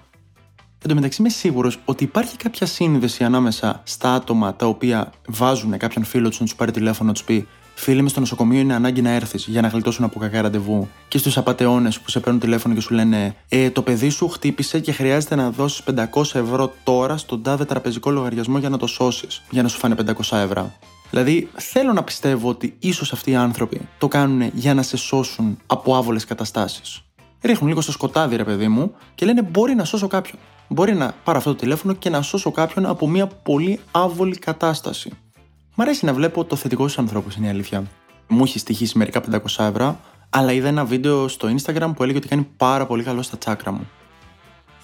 Εν 0.83 0.89
τω 0.89 0.95
μεταξύ, 0.95 1.21
είμαι 1.21 1.31
σίγουρος 1.31 1.79
ότι 1.85 2.05
υπάρχει 2.05 2.37
κάποια 2.37 2.67
σύνδεση 2.67 3.25
ανάμεσα 3.25 3.81
στα 3.85 4.15
άτομα 4.15 4.55
τα 4.55 4.67
οποία 4.67 5.13
βάζουν 5.27 5.77
κάποιον 5.77 6.05
φίλο 6.05 6.29
τους 6.29 6.41
να 6.41 6.45
τους 6.45 6.55
πάρει 6.55 6.71
τηλέφωνο 6.71 7.09
να 7.09 7.15
τους 7.15 7.25
πει 7.25 7.49
Φίλοι 7.83 8.03
με 8.03 8.09
στο 8.09 8.21
νοσοκομείο 8.21 8.61
είναι 8.61 8.75
ανάγκη 8.75 9.03
να 9.03 9.11
έρθεις 9.11 9.47
για 9.47 9.61
να 9.61 9.69
γλιτώσουν 9.69 10.05
από 10.05 10.19
κακά 10.19 10.43
ραντεβού. 10.43 10.89
Και 11.09 11.19
στους 11.19 11.37
απαταιώνε 11.37 11.91
που 11.91 12.11
σε 12.11 12.21
παίρνουν 12.21 12.41
τηλέφωνο 12.41 12.75
και 12.75 12.81
σου 12.81 12.95
λένε 12.95 13.35
Ε, 13.49 13.71
το 13.71 13.83
παιδί 13.83 14.09
σου 14.09 14.29
χτύπησε 14.29 14.81
και 14.81 14.93
χρειάζεται 14.93 15.35
να 15.35 15.51
δώσεις 15.51 15.83
500 16.15 16.23
ευρώ 16.35 16.73
τώρα 16.85 17.17
στον 17.17 17.43
τάδε 17.43 17.65
τραπεζικό 17.65 18.11
λογαριασμό 18.11 18.59
για 18.59 18.69
να 18.69 18.79
το 18.79 18.87
σώσεις. 18.87 19.43
Για 19.51 19.63
να 19.63 19.69
σου 19.69 19.79
φάνε 19.79 19.95
500 19.99 20.37
ευρώ. 20.37 20.73
Δηλαδή, 21.11 21.49
θέλω 21.55 21.93
να 21.93 22.03
πιστεύω 22.03 22.49
ότι 22.49 22.77
ίσως 22.79 23.13
αυτοί 23.13 23.31
οι 23.31 23.35
άνθρωποι 23.35 23.81
το 23.99 24.09
κάνουν 24.09 24.51
για 24.55 24.75
να 24.75 24.83
σε 24.83 24.97
σώσουν 24.97 25.59
από 25.67 25.97
άβολες 25.97 26.25
καταστάσεις. 26.25 27.03
Ρίχνουν 27.43 27.69
λίγο 27.69 27.81
στο 27.81 27.93
σκοτάδι, 27.93 28.37
ρε 28.37 28.45
παιδί 28.45 28.69
μου, 28.69 28.95
και 29.15 29.27
λένε 29.27 29.43
Μπορεί 29.43 29.75
να 29.75 29.85
σώσω 29.85 30.07
κάποιον. 30.07 30.41
Μπορεί 30.69 30.95
να 30.95 31.15
πάρω 31.25 31.39
αυτό 31.39 31.51
το 31.51 31.57
τηλέφωνο 31.57 31.93
και 31.93 32.11
να 32.11 32.23
σώσω 32.23 32.51
κάποιον 32.51 32.87
από 32.87 33.09
μια 33.09 33.27
πολύ 33.27 33.81
άβολη 33.91 34.39
κατάσταση. 34.39 35.11
Μ' 35.75 35.81
αρέσει 35.81 36.05
να 36.05 36.13
βλέπω 36.13 36.45
το 36.45 36.57
θετικό 36.57 36.83
στους 36.83 36.99
ανθρώπους, 36.99 37.35
είναι 37.35 37.47
η 37.47 37.51
αλήθεια. 37.51 37.85
Μου 38.29 38.43
έχει 38.43 38.59
στοιχήσει 38.59 38.99
μερικά 38.99 39.23
500 39.31 39.39
ευρώ, 39.65 40.01
αλλά 40.31 40.53
είδα 40.53 40.69
ένα 40.69 40.85
βίντεο 40.85 41.29
στο 41.29 41.49
Instagram 41.49 41.93
που 41.97 42.03
έλεγε 42.03 42.19
ότι 42.19 42.29
κάνει 42.29 42.49
πάρα 42.57 42.87
πολύ 42.87 43.03
καλό 43.03 43.23
στα 43.23 43.39
τσάκρα 43.39 43.73
μου. 43.73 43.89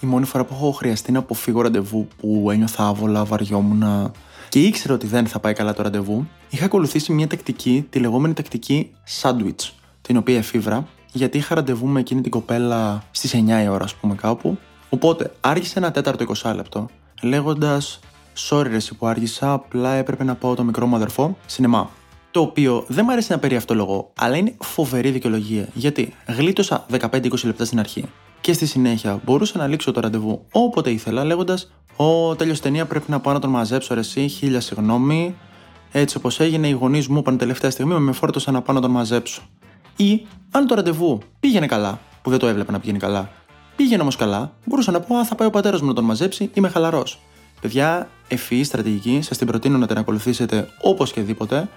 Η 0.00 0.06
μόνη 0.06 0.24
φορά 0.24 0.44
που 0.44 0.54
έχω 0.54 0.70
χρειαστεί 0.70 1.12
να 1.12 1.18
αποφύγω 1.18 1.60
ραντεβού 1.60 2.08
που 2.16 2.50
ένιωθα 2.50 2.86
άβολα, 2.86 3.24
βαριόμουν 3.24 4.12
και 4.48 4.62
ήξερα 4.62 4.94
ότι 4.94 5.06
δεν 5.06 5.26
θα 5.26 5.38
πάει 5.38 5.52
καλά 5.52 5.74
το 5.74 5.82
ραντεβού, 5.82 6.28
είχα 6.50 6.64
ακολουθήσει 6.64 7.12
μια 7.12 7.26
τακτική, 7.26 7.86
τη 7.90 7.98
λεγόμενη 7.98 8.34
τακτική 8.34 8.90
sandwich, 9.20 9.70
την 10.02 10.16
οποία 10.16 10.36
εφήβρα, 10.36 10.86
γιατί 11.12 11.38
είχα 11.38 11.54
ραντεβού 11.54 11.86
με 11.86 12.00
εκείνη 12.00 12.20
την 12.20 12.30
κοπέλα 12.30 13.02
στις 13.10 13.34
9 13.34 13.62
η 13.62 13.68
ώρα, 13.68 13.84
ας 13.84 13.94
πούμε, 13.94 14.14
κάπου. 14.14 14.58
Οπότε 14.88 15.32
άργησε 15.40 15.78
ένα 15.78 15.90
τέταρτο 15.90 16.24
20 16.42 16.54
λεπτό, 16.54 16.88
λέγοντας 17.22 18.00
Sorry, 18.38 18.66
ρε, 18.68 18.78
που 18.98 19.06
άργησα, 19.06 19.52
απλά 19.52 19.92
έπρεπε 19.94 20.24
να 20.24 20.34
πάω 20.34 20.54
το 20.54 20.64
μικρό 20.64 20.86
μου 20.86 20.96
αδερφό 20.96 21.36
σινεμά. 21.46 21.90
Το 22.30 22.40
οποίο 22.40 22.84
δεν 22.88 23.04
μου 23.06 23.12
αρέσει 23.12 23.32
να 23.32 23.38
περί 23.38 23.60
λόγο, 23.70 24.12
αλλά 24.18 24.36
είναι 24.36 24.54
φοβερή 24.60 25.10
δικαιολογία. 25.10 25.68
Γιατί 25.74 26.14
γλίτωσα 26.26 26.86
15-20 26.90 27.44
λεπτά 27.44 27.64
στην 27.64 27.78
αρχή 27.78 28.04
και 28.40 28.52
στη 28.52 28.66
συνέχεια 28.66 29.20
μπορούσα 29.24 29.58
να 29.58 29.66
λήξω 29.66 29.92
το 29.92 30.00
ραντεβού 30.00 30.44
όποτε 30.52 30.90
ήθελα, 30.90 31.24
λέγοντας: 31.24 31.70
Ω, 31.96 32.36
τέλειο 32.36 32.58
ταινία 32.58 32.86
πρέπει 32.86 33.10
να 33.10 33.20
πάω 33.20 33.32
να 33.32 33.38
τον 33.38 33.50
μαζέψω, 33.50 33.94
ρε, 33.94 34.00
εσύ, 34.00 34.28
χίλια 34.28 34.60
συγγνώμη. 34.60 35.36
Έτσι 35.92 36.16
όπως 36.16 36.40
έγινε, 36.40 36.68
οι 36.68 36.72
γονείς 36.72 37.08
μου 37.08 37.18
είπαν 37.18 37.38
τελευταία 37.38 37.70
στιγμή 37.70 37.98
με 37.98 38.12
φόρτωσαν 38.12 38.54
να 38.54 38.62
πάω 38.62 38.74
να 38.74 38.82
τον 38.82 38.90
μαζέψω. 38.90 39.42
Ή 39.96 40.26
αν 40.50 40.66
το 40.66 40.74
ραντεβού 40.74 41.18
πήγαινε 41.40 41.66
καλά, 41.66 42.00
που 42.22 42.30
δεν 42.30 42.38
το 42.38 42.46
έβλεπα 42.46 42.72
να 42.72 42.80
πηγαίνει 42.80 42.98
καλά, 42.98 43.30
πήγαινε 43.76 44.02
όμως 44.02 44.16
καλά, 44.16 44.52
μπορούσα 44.64 44.90
να 44.90 45.00
πω: 45.00 45.16
Α, 45.16 45.24
θα 45.24 45.34
πάει 45.34 45.48
ο 45.48 45.50
πατέρας 45.50 45.80
μου 45.80 45.86
να 45.86 45.94
τον 45.94 46.04
μαζέψει, 46.04 46.50
είμαι 46.54 46.68
χαλαρός. 46.68 47.18
Παιδιά, 47.60 48.08
ευφυή 48.28 48.64
στρατηγική, 48.64 49.20
σας 49.22 49.38
την 49.38 49.46
προτείνω 49.46 49.78
να 49.78 49.86
την 49.86 49.98
ακολουθήσετε 49.98 50.68
όπως 50.80 51.12
και 51.12 51.20
δίποτε. 51.20 51.68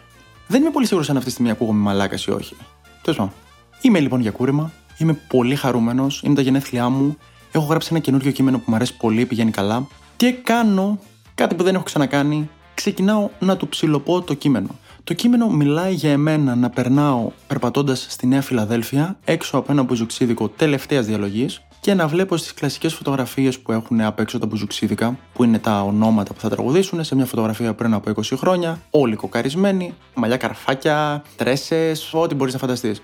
Δεν 0.47 0.61
είμαι 0.61 0.71
πολύ 0.71 0.85
σίγουρος 0.85 1.09
αν 1.09 1.15
αυτή 1.15 1.27
τη 1.27 1.33
στιγμή 1.33 1.51
ακούγομαι 1.51 1.79
μαλάκας 1.79 2.25
ή 2.25 2.31
όχι. 2.31 2.55
Τέλος 3.01 3.19
πάντων. 3.19 3.33
Είμαι 3.81 3.99
λοιπόν 3.99 4.19
για 4.19 4.31
κούρεμα, 4.31 4.71
είμαι 4.97 5.13
πολύ 5.27 5.55
χαρούμενος, 5.55 6.21
είναι 6.23 6.35
τα 6.35 6.41
γενέθλιά 6.41 6.89
μου, 6.89 7.17
έχω 7.51 7.65
γράψει 7.65 7.87
ένα 7.91 7.99
καινούριο 7.99 8.31
κείμενο 8.31 8.57
που 8.57 8.63
μου 8.67 8.75
αρέσει 8.75 8.97
πολύ, 8.97 9.25
πηγαίνει 9.25 9.51
καλά 9.51 9.87
και 10.17 10.31
κάνω 10.31 10.99
κάτι 11.35 11.55
που 11.55 11.63
δεν 11.63 11.75
έχω 11.75 11.83
ξανακάνει, 11.83 12.49
ξεκινάω 12.73 13.29
να 13.39 13.57
του 13.57 13.67
ψηλωπώ 13.67 14.21
το 14.21 14.33
κείμενο. 14.33 14.67
Το 15.03 15.13
κείμενο 15.13 15.49
μιλάει 15.49 15.93
για 15.93 16.11
εμένα 16.11 16.55
να 16.55 16.69
περνάω 16.69 17.31
περπατώντας 17.47 18.05
στη 18.09 18.27
Νέα 18.27 18.41
Φιλαδέλφια 18.41 19.17
έξω 19.23 19.57
από 19.57 19.71
ένα 19.71 19.83
μπουζουξίδικο 19.83 20.47
τελευταίας 20.49 21.05
διαλογής 21.05 21.61
και 21.81 21.93
να 21.93 22.07
βλέπω 22.07 22.37
στις 22.37 22.53
κλασικές 22.53 22.93
φωτογραφίες 22.93 23.59
που 23.59 23.71
έχουν 23.71 24.01
απ' 24.01 24.19
έξω 24.19 24.39
τα 24.39 24.45
μπουζουξίδικα, 24.45 25.17
που 25.33 25.43
είναι 25.43 25.59
τα 25.59 25.81
ονόματα 25.81 26.33
που 26.33 26.39
θα 26.39 26.49
τραγουδήσουν, 26.49 27.03
σε 27.03 27.15
μια 27.15 27.25
φωτογραφία 27.25 27.73
πριν 27.73 27.93
από 27.93 28.09
20 28.09 28.21
χρόνια, 28.37 28.81
όλοι 28.89 29.15
κοκαρισμένοι, 29.15 29.93
μαλλιά 30.13 30.37
καρφάκια, 30.37 31.23
τρέσες, 31.35 32.13
ό,τι 32.13 32.35
μπορείς 32.35 32.53
να 32.53 32.59
φανταστείς. 32.59 33.01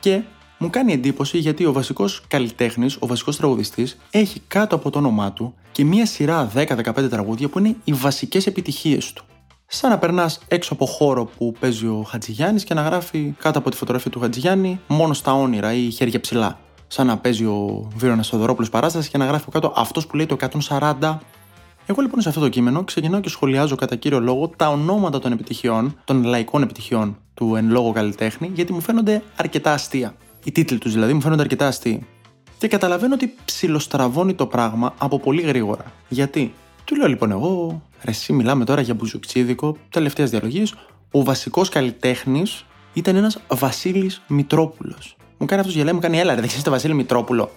Και 0.00 0.22
μου 0.58 0.70
κάνει 0.70 0.92
εντύπωση 0.92 1.38
γιατί 1.38 1.64
ο 1.64 1.72
βασικός 1.72 2.22
καλλιτέχνης, 2.28 2.96
ο 3.00 3.06
βασικός 3.06 3.36
τραγουδιστής, 3.36 3.98
έχει 4.10 4.40
κάτω 4.48 4.74
από 4.74 4.90
το 4.90 4.98
όνομά 4.98 5.32
του 5.32 5.54
και 5.72 5.84
μία 5.84 6.06
σειρά 6.06 6.50
10-15 6.54 7.08
τραγούδια 7.10 7.48
που 7.48 7.58
είναι 7.58 7.76
οι 7.84 7.92
βασικές 7.92 8.46
επιτυχίες 8.46 9.12
του. 9.12 9.24
Σαν 9.66 9.90
να 9.90 9.98
περνάς 9.98 10.40
έξω 10.48 10.72
από 10.72 10.86
χώρο 10.86 11.24
που 11.24 11.54
παίζει 11.60 11.86
ο 11.86 12.06
Χατζηγιάννης 12.08 12.64
και 12.64 12.74
να 12.74 12.82
γράφει 12.82 13.34
κάτω 13.38 13.58
από 13.58 13.70
τη 13.70 13.76
φωτογραφία 13.76 14.10
του 14.10 14.20
Χατζηγιάννη 14.20 14.80
μόνο 14.86 15.14
στα 15.14 15.34
όνειρα 15.34 15.72
ή 15.72 15.90
χέρια 15.90 16.20
ψηλά. 16.20 16.58
Σαν 16.86 17.06
να 17.06 17.16
παίζει 17.18 17.44
ο 17.44 17.88
Βίρονας 17.96 18.26
Σοδωρόπουλο 18.26 18.68
παράστασης 18.70 19.10
και 19.10 19.18
να 19.18 19.26
γράφει 19.26 19.50
κάτω 19.50 19.72
αυτός 19.76 20.06
που 20.06 20.16
λέει 20.16 20.26
το 20.26 20.36
140. 20.68 21.18
Εγώ 21.86 22.02
λοιπόν 22.02 22.20
σε 22.20 22.28
αυτό 22.28 22.40
το 22.40 22.48
κείμενο 22.48 22.84
ξεκινάω 22.84 23.20
και 23.20 23.28
σχολιάζω 23.28 23.76
κατά 23.76 23.96
κύριο 23.96 24.20
λόγο 24.20 24.48
τα 24.48 24.68
ονόματα 24.68 25.18
των 25.18 25.32
επιτυχιών, 25.32 25.96
των 26.04 26.24
λαϊκών 26.24 26.62
επιτυχιών 26.62 27.16
του 27.34 27.54
εν 27.54 27.70
λόγω 27.70 27.92
καλλιτέχνη, 27.92 28.50
γιατί 28.54 28.72
μου 28.72 28.80
φαίνονται 28.80 29.22
αρκετά 29.36 29.72
αστεία. 29.72 30.14
Οι 30.44 30.52
τίτλοι 30.52 30.78
τους 30.78 30.92
δηλαδή 30.92 31.12
μου 31.12 31.20
φαίνονται 31.20 31.42
αρκετά 31.42 31.66
αστείοι. 31.66 32.06
Και 32.58 32.68
καταλαβαίνω 32.68 33.14
ότι 33.14 33.34
ψιλοστραβώνει 33.44 34.34
το 34.34 34.46
πράγμα 34.46 34.94
από 34.98 35.18
πολύ 35.18 35.42
γρήγορα. 35.42 35.84
Γιατί, 36.08 36.54
του 36.84 36.96
λέω 36.96 37.08
λοιπόν 37.08 37.30
εγώ, 37.30 37.82
ρε, 38.02 38.10
εσύ 38.10 38.32
μιλάμε 38.32 38.64
τώρα 38.64 38.80
για 38.80 38.94
μπουζουξίδικο 38.94 39.76
τελευταία 39.90 40.26
διαλογή. 40.26 40.62
Ο 41.10 41.22
βασικός 41.22 41.68
καλλιτέχνης 41.68 42.64
ήταν 42.92 43.16
ένας 43.16 43.38
Βασίλης 43.48 44.22
Μητρόπουλος. 44.26 45.16
Μου 45.44 45.50
κάνει 45.50 45.62
αυτός 45.62 45.76
γελάει, 45.76 45.94
μου 45.94 46.00
κάνει 46.00 46.18
έλα, 46.18 46.34
ρε, 46.34 46.40
δεν 46.40 46.62
το 46.62 46.70
Βασίλη 46.70 46.94
Μητρόπουλο. 46.94 47.50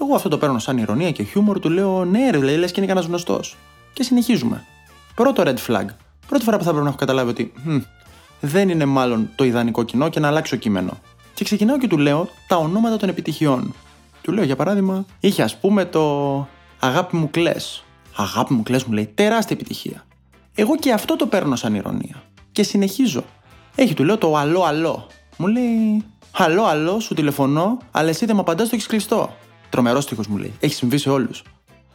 Εγώ 0.00 0.14
αυτό 0.14 0.28
το 0.28 0.38
παίρνω 0.38 0.58
σαν 0.58 0.78
ηρωνία 0.78 1.10
και 1.10 1.22
χιούμορ, 1.22 1.58
του 1.58 1.70
λέω 1.70 2.04
ναι, 2.04 2.30
ρε, 2.30 2.38
λες 2.38 2.72
και 2.72 2.80
είναι 2.80 2.88
κανένας 2.88 3.08
γνωστός. 3.08 3.56
Και 3.92 4.02
συνεχίζουμε. 4.02 4.64
Πρώτο 5.14 5.42
red 5.46 5.56
flag. 5.66 5.84
Πρώτη 6.28 6.44
φορά 6.44 6.56
που 6.56 6.64
θα 6.64 6.70
πρέπει 6.70 6.82
να 6.82 6.88
έχω 6.88 6.98
καταλάβει 6.98 7.30
ότι 7.30 7.52
hm, 7.66 7.82
δεν 8.40 8.68
είναι 8.68 8.84
μάλλον 8.84 9.30
το 9.34 9.44
ιδανικό 9.44 9.82
κοινό 9.82 10.08
και 10.08 10.20
να 10.20 10.28
αλλάξω 10.28 10.56
κείμενο. 10.56 10.98
Και 11.34 11.44
ξεκινάω 11.44 11.78
και 11.78 11.86
του 11.86 11.98
λέω 11.98 12.28
τα 12.48 12.56
ονόματα 12.56 12.96
των 12.96 13.08
επιτυχιών. 13.08 13.74
Του 14.22 14.32
λέω 14.32 14.44
για 14.44 14.56
παράδειγμα, 14.56 15.04
είχε 15.20 15.42
ας 15.42 15.56
πούμε 15.56 15.84
το 15.84 16.48
Αγάπη 16.78 17.16
μου 17.16 17.30
κλες. 17.30 17.84
Αγάπη 18.16 18.54
μου 18.54 18.62
κλες 18.62 18.84
μου 18.84 18.92
λέει 18.92 19.10
τεράστια 19.14 19.56
επιτυχία. 19.56 20.06
Εγώ 20.54 20.76
και 20.76 20.92
αυτό 20.92 21.16
το 21.16 21.26
παίρνω 21.26 21.56
σαν 21.56 21.74
ηρωνία. 21.74 22.22
Και 22.52 22.62
συνεχίζω. 22.62 23.24
Έχει 23.74 23.94
του 23.94 24.04
λέω 24.04 24.18
το 24.18 24.36
αλό 24.36 24.62
αλό. 24.62 25.06
Μου 25.36 25.46
λέει 25.46 26.04
Αλό 26.40 26.64
αλό, 26.64 27.00
σου 27.00 27.14
τηλεφωνώ, 27.14 27.78
αλλά 27.90 28.08
εσύ 28.08 28.26
δεν 28.26 28.34
με 28.34 28.40
απαντάς, 28.40 28.68
το 28.68 28.74
έχεις 28.74 28.86
κλειστό. 28.86 29.36
Τρομερός 29.68 30.06
τείχο 30.06 30.22
μου 30.28 30.36
λέει. 30.36 30.52
Έχει 30.60 30.74
συμβεί 30.74 30.98
σε 30.98 31.10
όλους. 31.10 31.42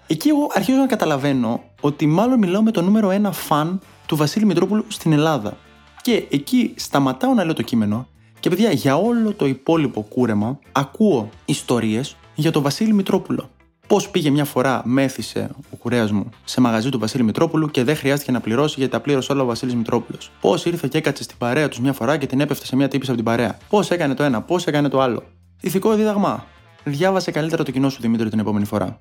Εκεί 0.08 0.30
εγώ 0.30 0.48
αρχίζω 0.54 0.78
να 0.78 0.86
καταλαβαίνω 0.86 1.64
ότι 1.82 2.06
μάλλον 2.06 2.40
μιλάω 2.40 2.62
με 2.62 2.72
το 2.72 2.82
νούμερο 2.82 3.10
ένα 3.10 3.32
φαν 3.32 3.82
του 4.06 4.16
Βασίλη 4.16 4.46
Μητρόπουλου 4.46 4.86
στην 4.88 5.12
Ελλάδα. 5.12 5.58
Και 6.02 6.28
εκεί 6.30 6.74
σταματάω 6.76 7.34
να 7.34 7.44
λέω 7.44 7.54
το 7.54 7.62
κείμενο 7.62 8.08
και 8.40 8.50
παιδιά, 8.50 8.72
για 8.72 8.96
όλο 8.96 9.34
το 9.34 9.46
υπόλοιπο 9.46 10.02
κούρεμα 10.02 10.60
ακούω 10.72 11.30
ιστορίες 11.46 12.16
για 12.36 12.52
τον 12.52 12.62
Βασίλη 12.62 12.94
Μητρόπουλο. 12.94 13.50
Πώς 13.94 14.10
πήγε 14.10 14.30
μια 14.30 14.46
φορά, 14.46 14.82
μέθησε 14.86 15.50
ο 15.72 15.76
κουρέας 15.76 16.12
μου 16.12 16.30
σε 16.44 16.62
μαγαζί 16.62 16.90
του 16.90 17.00
Βασίλη 17.00 17.24
Μητρόπουλου 17.24 17.68
και 17.68 17.84
δεν 17.84 17.96
χρειάστηκε 17.96 18.32
να 18.32 18.40
πληρώσει 18.40 18.76
γιατί 18.78 18.92
τα 18.92 19.00
πλήρωσε 19.00 19.32
όλα 19.32 19.42
ο 19.42 19.46
Βασίλης 19.46 19.76
Μητρόπουλος. 19.76 20.32
Πώς 20.42 20.66
ήρθε 20.66 20.88
και 20.88 20.98
έκατσε 20.98 21.24
στην 21.24 21.38
παρέα 21.38 21.68
τους 21.70 21.80
μια 21.80 21.94
φορά 21.94 22.18
και 22.18 22.26
την 22.26 22.40
έπεφτε 22.40 22.66
σε 22.66 22.76
μια 22.76 22.88
τύπη 22.88 23.06
από 23.06 23.16
την 23.16 23.24
παρέα. 23.24 23.58
Πώς 23.70 23.92
έκανε 23.92 24.14
το 24.14 24.24
ένα, 24.24 24.42
πώς 24.42 24.66
έκανε 24.66 24.90
το 24.90 25.02
άλλο. 25.02 25.24
Ηθικό 25.62 25.94
δίδαγμα. 25.94 26.46
Διάβασε 26.84 27.32
καλύτερα 27.32 27.64
το 27.64 27.72
κοινό 27.72 27.90
σου 27.90 28.02
Δημήτρη 28.02 28.30
την 28.30 28.40
επόμενη 28.40 28.66
φορά. 28.66 29.00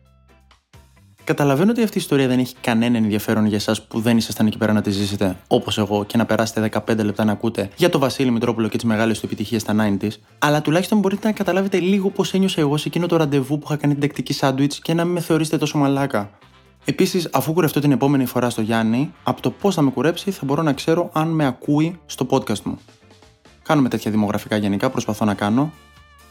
Καταλαβαίνω 1.25 1.71
ότι 1.71 1.83
αυτή 1.83 1.99
η 1.99 2.01
ιστορία 2.01 2.29
δεν 2.29 2.39
έχει 2.39 2.55
κανένα 2.61 2.97
ενδιαφέρον 2.97 3.47
για 3.47 3.57
εσάς 3.57 3.83
που 3.83 4.01
δεν 4.01 4.17
ήσασταν 4.17 4.47
εκεί 4.47 4.59
πέρα 4.59 4.73
να 4.73 4.83
τη 4.83 4.91
ζήσετε, 4.91 5.37
όπως 5.47 5.79
εγώ, 5.79 6.05
και 6.05 6.17
να 6.17 6.27
περάσετε 6.27 6.71
15 6.89 7.05
λεπτά 7.05 7.25
να 7.25 7.33
ακούτε 7.33 7.71
για 7.77 7.89
το 7.89 7.99
Βασίλη 7.99 8.31
Μητρόπουλο 8.31 8.69
και 8.69 8.77
τις 8.77 8.87
μεγάλες 8.87 9.21
του 9.21 9.27
επιτυχίες 9.27 9.63
στα 9.63 9.75
90s, 9.79 10.09
αλλά 10.39 10.63
τουλάχιστον 10.63 10.99
μπορείτε 10.99 11.27
να 11.27 11.33
καταλάβετε 11.33 11.79
λίγο 11.79 12.11
πώς 12.11 12.35
ένιωσα 12.35 12.61
εγώ 12.61 12.77
σε 12.77 12.89
εκείνο 12.89 13.07
το 13.07 13.17
ραντεβού 13.17 13.59
που 13.59 13.65
είχα 13.67 13.77
κάνει 13.77 13.93
την 13.93 14.03
τακτική 14.03 14.33
σάντουιτς 14.33 14.79
και 14.79 14.95
να 14.95 15.05
μην 15.05 15.13
με 15.13 15.21
θεωρήσετε 15.21 15.59
τόσο 15.59 15.79
μαλάκα. 15.79 16.31
Επίσης, 16.85 17.29
αφού 17.33 17.53
κουρευτώ 17.53 17.81
την 17.81 17.93
επόμενη 17.93 18.27
φορά 18.27 18.51
στο 18.51 18.61
Γιάννη, 18.61 19.13
από 19.23 19.43
το 19.43 19.51
πώς 19.51 19.75
θα 19.75 19.83
με 19.83 19.91
κουρέψει 19.91 20.31
θα 20.31 20.45
μπορώ 20.45 20.63
να 20.63 20.73
ξέρω 20.73 21.11
αν 21.13 21.29
με 21.29 21.47
ακούει 21.47 22.01
στο 22.07 22.27
podcast 22.31 22.61
μου. 22.61 22.79
Κάνουμε 23.63 23.89
τέτοια 23.89 24.11
δημογραφικά 24.11 24.57
γενικά, 24.57 24.91
προσπαθώ 24.91 25.25
να 25.25 25.35
κάνω. 25.35 25.73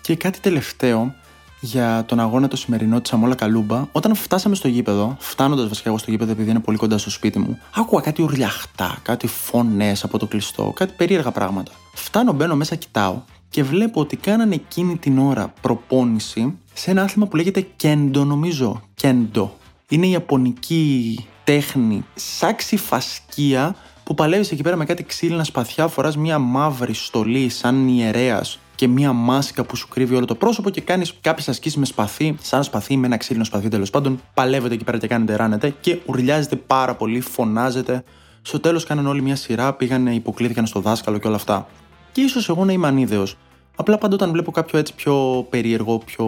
Και 0.01 0.15
κάτι 0.15 0.39
τελευταίο, 0.39 1.13
για 1.61 2.03
τον 2.07 2.19
αγώνα 2.19 2.47
το 2.47 2.55
σημερινό 2.55 3.01
της 3.01 3.13
Αμόλα 3.13 3.35
Καλούμπα, 3.35 3.87
όταν 3.91 4.15
φτάσαμε 4.15 4.55
στο 4.55 4.67
γήπεδο, 4.67 5.15
φτάνοντας 5.19 5.67
βασικά 5.67 5.89
εγώ 5.89 5.97
στο 5.97 6.11
γήπεδο 6.11 6.31
επειδή 6.31 6.49
είναι 6.49 6.59
πολύ 6.59 6.77
κοντά 6.77 6.97
στο 6.97 7.09
σπίτι 7.09 7.39
μου, 7.39 7.59
άκουγα 7.75 8.01
κάτι 8.01 8.21
ουρλιαχτά, 8.21 8.97
κάτι 9.01 9.27
φωνές 9.27 10.03
από 10.03 10.17
το 10.17 10.27
κλειστό, 10.27 10.73
κάτι 10.75 10.93
περίεργα 10.97 11.31
πράγματα. 11.31 11.71
Φτάνω, 11.93 12.33
μπαίνω 12.33 12.55
μέσα, 12.55 12.75
κοιτάω 12.75 13.21
και 13.49 13.63
βλέπω 13.63 13.99
ότι 13.99 14.15
κάνανε 14.15 14.55
εκείνη 14.55 14.97
την 14.97 15.19
ώρα 15.19 15.53
προπόνηση 15.61 16.57
σε 16.73 16.91
ένα 16.91 17.03
άθλημα 17.03 17.27
που 17.27 17.35
λέγεται 17.35 17.67
Κέντο, 17.75 18.23
νομίζω. 18.23 18.81
Κέντο. 18.93 19.57
Είναι 19.89 20.05
η 20.05 20.11
ιαπωνική 20.11 21.19
τέχνη, 21.43 22.05
σάξη 22.15 22.77
φασκία 22.77 23.75
που 24.03 24.13
παλεύει 24.13 24.47
εκεί 24.51 24.63
πέρα 24.63 24.75
με 24.75 24.85
κάτι 24.85 25.03
ξύλινα 25.03 25.43
σπαθιά, 25.43 25.87
φοράς 25.87 26.17
μια 26.17 26.39
μαύρη 26.39 26.93
στολή 26.93 27.49
σαν 27.49 27.87
ιερέας 27.87 28.59
και 28.81 28.87
μία 28.87 29.13
μάσκα 29.13 29.63
που 29.63 29.75
σου 29.75 29.87
κρύβει 29.87 30.15
όλο 30.15 30.25
το 30.25 30.35
πρόσωπο 30.35 30.69
και 30.69 30.81
κάνεις 30.81 31.13
κάποιες 31.21 31.49
ασκήσεις 31.49 31.77
με 31.77 31.85
σπαθί, 31.85 32.35
σαν 32.41 32.63
σπαθί, 32.63 32.97
με 32.97 33.05
ένα 33.05 33.17
ξύλινο 33.17 33.43
σπαθί 33.43 33.67
τέλος 33.67 33.89
πάντων. 33.89 34.21
Παλεύετε 34.33 34.73
εκεί 34.73 34.83
πέρα 34.83 34.97
και 34.97 35.07
κάνετε 35.07 35.35
ράνετε 35.35 35.73
και 35.81 35.97
ουρλιάζετε 36.05 36.55
πάρα 36.55 36.95
πολύ, 36.95 37.21
φωνάζετε. 37.21 38.03
Στο 38.41 38.59
τέλος 38.59 38.83
κάνανε 38.83 39.09
όλη 39.09 39.21
μια 39.21 39.35
σειρά, 39.35 39.73
πήγανε, 39.73 40.13
υποκλήθηκαν 40.13 40.65
στο 40.65 40.79
δάσκαλο 40.79 41.17
και 41.17 41.27
όλα 41.27 41.35
αυτά. 41.35 41.67
Και 42.11 42.21
ίσως 42.21 42.49
εγώ 42.49 42.65
να 42.65 42.71
είμαι 42.71 42.87
ανίδεος. 42.87 43.37
Απλά 43.75 43.97
πάντα 43.97 44.13
όταν 44.13 44.31
βλέπω 44.31 44.51
κάποιο 44.51 44.79
έτσι 44.79 44.93
πιο 44.93 45.45
περίεργο, 45.49 45.97
πιο 45.97 46.27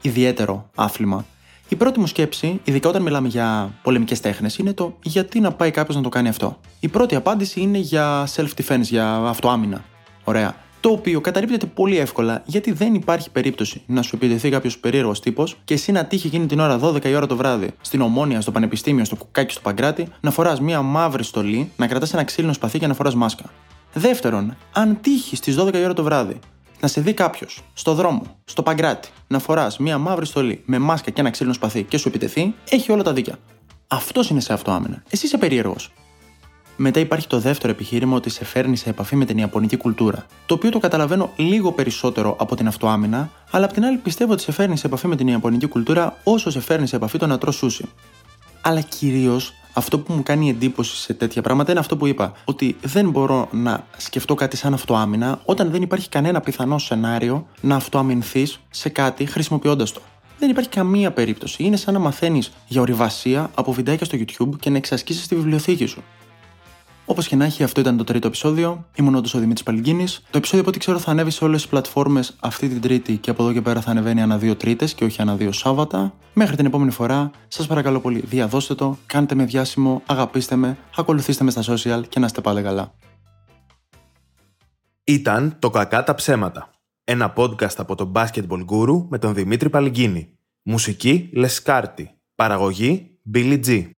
ιδιαίτερο 0.00 0.70
άθλημα, 0.74 1.24
η 1.68 1.74
πρώτη 1.74 2.00
μου 2.00 2.06
σκέψη, 2.06 2.60
ειδικά 2.64 2.88
όταν 2.88 3.02
μιλάμε 3.02 3.28
για 3.28 3.70
πολεμικές 3.82 4.20
τέχνες, 4.20 4.58
είναι 4.58 4.72
το 4.72 4.96
γιατί 5.02 5.40
να 5.40 5.52
πάει 5.52 5.70
κάποιος 5.70 5.96
να 5.96 6.02
το 6.02 6.08
κάνει 6.08 6.28
αυτό. 6.28 6.60
Η 6.80 6.88
πρώτη 6.88 7.14
απάντηση 7.14 7.60
είναι 7.60 7.78
για 7.78 8.28
self-defense, 8.36 8.80
για 8.80 9.14
αυτοάμυνα. 9.14 9.84
Ωραία 10.24 10.63
το 10.84 10.90
οποίο 10.90 11.20
καταρρύπτεται 11.20 11.66
πολύ 11.66 11.98
εύκολα 11.98 12.42
γιατί 12.44 12.72
δεν 12.72 12.94
υπάρχει 12.94 13.30
περίπτωση 13.30 13.82
να 13.86 14.02
σου 14.02 14.16
επιτεθεί 14.16 14.50
κάποιος 14.50 14.78
περίεργος 14.78 15.20
τύπος 15.20 15.56
και 15.64 15.74
εσύ 15.74 15.92
να 15.92 16.04
τύχει 16.04 16.26
εκείνη 16.26 16.46
την 16.46 16.60
ώρα 16.60 16.80
12 16.82 17.04
η 17.04 17.14
ώρα 17.14 17.26
το 17.26 17.36
βράδυ 17.36 17.70
στην 17.80 18.00
Ομόνια, 18.00 18.40
στο 18.40 18.50
Πανεπιστήμιο, 18.50 19.04
στο 19.04 19.16
Κουκάκι, 19.16 19.52
στο 19.52 19.60
Παγκράτη, 19.60 20.08
να 20.20 20.30
φοράς 20.30 20.60
μία 20.60 20.82
μαύρη 20.82 21.24
στολή, 21.24 21.70
να 21.76 21.86
κρατάς 21.86 22.12
ένα 22.14 22.24
ξύλινο 22.24 22.52
σπαθί 22.52 22.78
και 22.78 22.86
να 22.86 22.94
φοράς 22.94 23.14
μάσκα. 23.14 23.44
Δεύτερον, 23.92 24.56
αν 24.72 24.98
τύχεις 25.00 25.38
στις 25.38 25.56
12 25.56 25.74
η 25.74 25.84
ώρα 25.84 25.92
το 25.92 26.02
βράδυ 26.02 26.38
να 26.80 26.88
σε 26.88 27.00
δει 27.00 27.12
κάποιος 27.12 27.60
στο 27.72 27.94
δρόμο, 27.94 28.22
στο 28.44 28.62
Παγκράτη, 28.62 29.08
να 29.26 29.38
φοράς 29.38 29.78
μία 29.78 29.98
μαύρη 29.98 30.26
στολή 30.26 30.62
με 30.64 30.78
μάσκα 30.78 31.10
και 31.10 31.20
ένα 31.20 31.30
ξύλινο 31.30 31.54
σπαθί 31.54 31.82
και 31.82 31.96
σου 31.96 32.08
επιτεθεί, 32.08 32.54
έχει 32.70 32.92
όλα 32.92 33.02
τα 33.02 33.12
δίκια. 33.12 33.38
Αυτός 33.88 34.30
είναι 34.30 34.40
σε 34.40 34.52
αυτό 34.52 34.70
άμενα. 34.70 35.02
Εσύ 35.10 35.26
είσαι 35.26 35.38
περίεργος. 35.38 35.92
Μετά 36.76 37.00
υπάρχει 37.00 37.26
το 37.26 37.38
δεύτερο 37.38 37.72
επιχείρημα 37.72 38.16
ότι 38.16 38.30
σε 38.30 38.44
φέρνει 38.44 38.76
σε 38.76 38.90
επαφή 38.90 39.16
με 39.16 39.24
την 39.24 39.38
Ιαπωνική 39.38 39.76
κουλτούρα. 39.76 40.26
Το 40.46 40.54
οποίο 40.54 40.70
το 40.70 40.78
καταλαβαίνω 40.78 41.30
λίγο 41.36 41.72
περισσότερο 41.72 42.36
από 42.38 42.56
την 42.56 42.66
αυτοάμυνα, 42.66 43.30
αλλά 43.50 43.64
απ' 43.64 43.72
την 43.72 43.84
άλλη 43.84 43.96
πιστεύω 43.96 44.32
ότι 44.32 44.42
σε 44.42 44.52
φέρνει 44.52 44.76
σε 44.76 44.86
επαφή 44.86 45.06
με 45.06 45.16
την 45.16 45.28
Ιαπωνική 45.28 45.66
κουλτούρα 45.66 46.16
όσο 46.24 46.50
σε 46.50 46.60
φέρνει 46.60 46.86
σε 46.86 46.96
επαφή 46.96 47.18
το 47.18 47.26
να 47.26 47.38
τρως 47.38 47.56
σούσι. 47.56 47.84
Αλλά 48.60 48.80
κυρίως 48.80 49.52
αυτό 49.72 49.98
που 49.98 50.12
μου 50.12 50.22
κάνει 50.22 50.48
εντύπωση 50.48 50.96
σε 50.96 51.14
τέτοια 51.14 51.42
πράγματα 51.42 51.70
είναι 51.70 51.80
αυτό 51.80 51.96
που 51.96 52.06
είπα. 52.06 52.32
Ότι 52.44 52.76
δεν 52.82 53.10
μπορώ 53.10 53.48
να 53.50 53.86
σκεφτώ 53.96 54.34
κάτι 54.34 54.56
σαν 54.56 54.74
αυτοάμυνα 54.74 55.40
όταν 55.44 55.70
δεν 55.70 55.82
υπάρχει 55.82 56.08
κανένα 56.08 56.40
πιθανό 56.40 56.78
σενάριο 56.78 57.46
να 57.60 57.76
αυτοαμυνθείς 57.76 58.60
σε 58.70 58.88
κάτι 58.88 59.26
χρησιμοποιώντας 59.26 59.92
το. 59.92 60.00
Δεν 60.38 60.50
υπάρχει 60.50 60.70
καμία 60.70 61.10
περίπτωση. 61.10 61.62
Είναι 61.62 61.76
σαν 61.76 61.94
να 61.94 62.00
μαθαίνεις 62.00 62.52
για 62.68 62.80
ορειβασία 62.80 63.50
από 63.54 63.72
βιντεάκια 63.72 64.06
στο 64.06 64.18
YouTube 64.18 64.58
και 64.60 64.70
να 64.70 64.76
εξασκήσεις 64.76 65.26
τη 65.26 65.34
βιβλιοθήκη 65.34 65.86
σου. 65.86 66.02
Όπως 67.06 67.28
και 67.28 67.36
να 67.36 67.44
έχει, 67.44 67.62
αυτό 67.62 67.80
ήταν 67.80 67.96
το 67.96 68.04
τρίτο 68.04 68.26
επεισόδιο. 68.26 68.86
Ήμουν 68.94 69.14
όντως 69.14 69.34
ο 69.34 69.38
Δημήτρης 69.38 69.62
Παλγκίνη. 69.62 70.06
Το 70.06 70.38
επεισόδιο, 70.38 70.60
από 70.60 70.68
ό,τι 70.68 70.78
ξέρω, 70.78 70.98
θα 70.98 71.10
ανέβει 71.10 71.30
σε 71.30 71.44
όλες 71.44 71.60
τις 71.60 71.70
πλατφόρμες 71.70 72.36
αυτή 72.40 72.68
την 72.68 72.80
Τρίτη 72.80 73.16
και 73.16 73.30
από 73.30 73.42
εδώ 73.42 73.52
και 73.52 73.60
πέρα 73.62 73.80
θα 73.80 73.90
ανεβαίνει 73.90 74.22
ανά 74.22 74.38
δύο 74.38 74.56
Τρίτες 74.56 74.94
και 74.94 75.04
όχι 75.04 75.20
ανά 75.20 75.36
δύο 75.36 75.52
Σάββατα. 75.52 76.14
Μέχρι 76.32 76.56
την 76.56 76.66
επόμενη 76.66 76.90
φορά, 76.90 77.30
σας 77.48 77.66
παρακαλώ 77.66 78.00
πολύ, 78.00 78.20
διαδώστε 78.26 78.74
το, 78.74 78.98
κάντε 79.06 79.34
με 79.34 79.44
διάσημο, 79.44 80.02
αγαπήστε 80.06 80.56
με, 80.56 80.76
ακολουθήστε 80.96 81.44
με 81.44 81.50
στα 81.50 81.62
social 81.62 82.02
και 82.08 82.18
να 82.18 82.26
είστε 82.26 82.40
πάλι 82.40 82.62
καλά. 82.62 82.94
Ήταν 85.04 85.56
το 85.58 85.70
Κακά 85.70 86.04
τα 86.04 86.14
Ψέματα. 86.14 86.70
Ένα 87.04 87.32
podcast 87.36 87.74
από 87.76 87.94
τον 87.94 88.12
Basketball 88.14 88.64
Guru 88.70 89.06
με 89.08 89.18
τον 89.18 89.34
Δημήτρη 89.34 89.70
Παλγκίνη. 89.70 90.38
Μουσική 90.62 91.30
Λεσκάρτη. 91.32 92.10
Παραγωγή 92.34 93.18
Billy 93.34 93.60
G. 93.66 93.90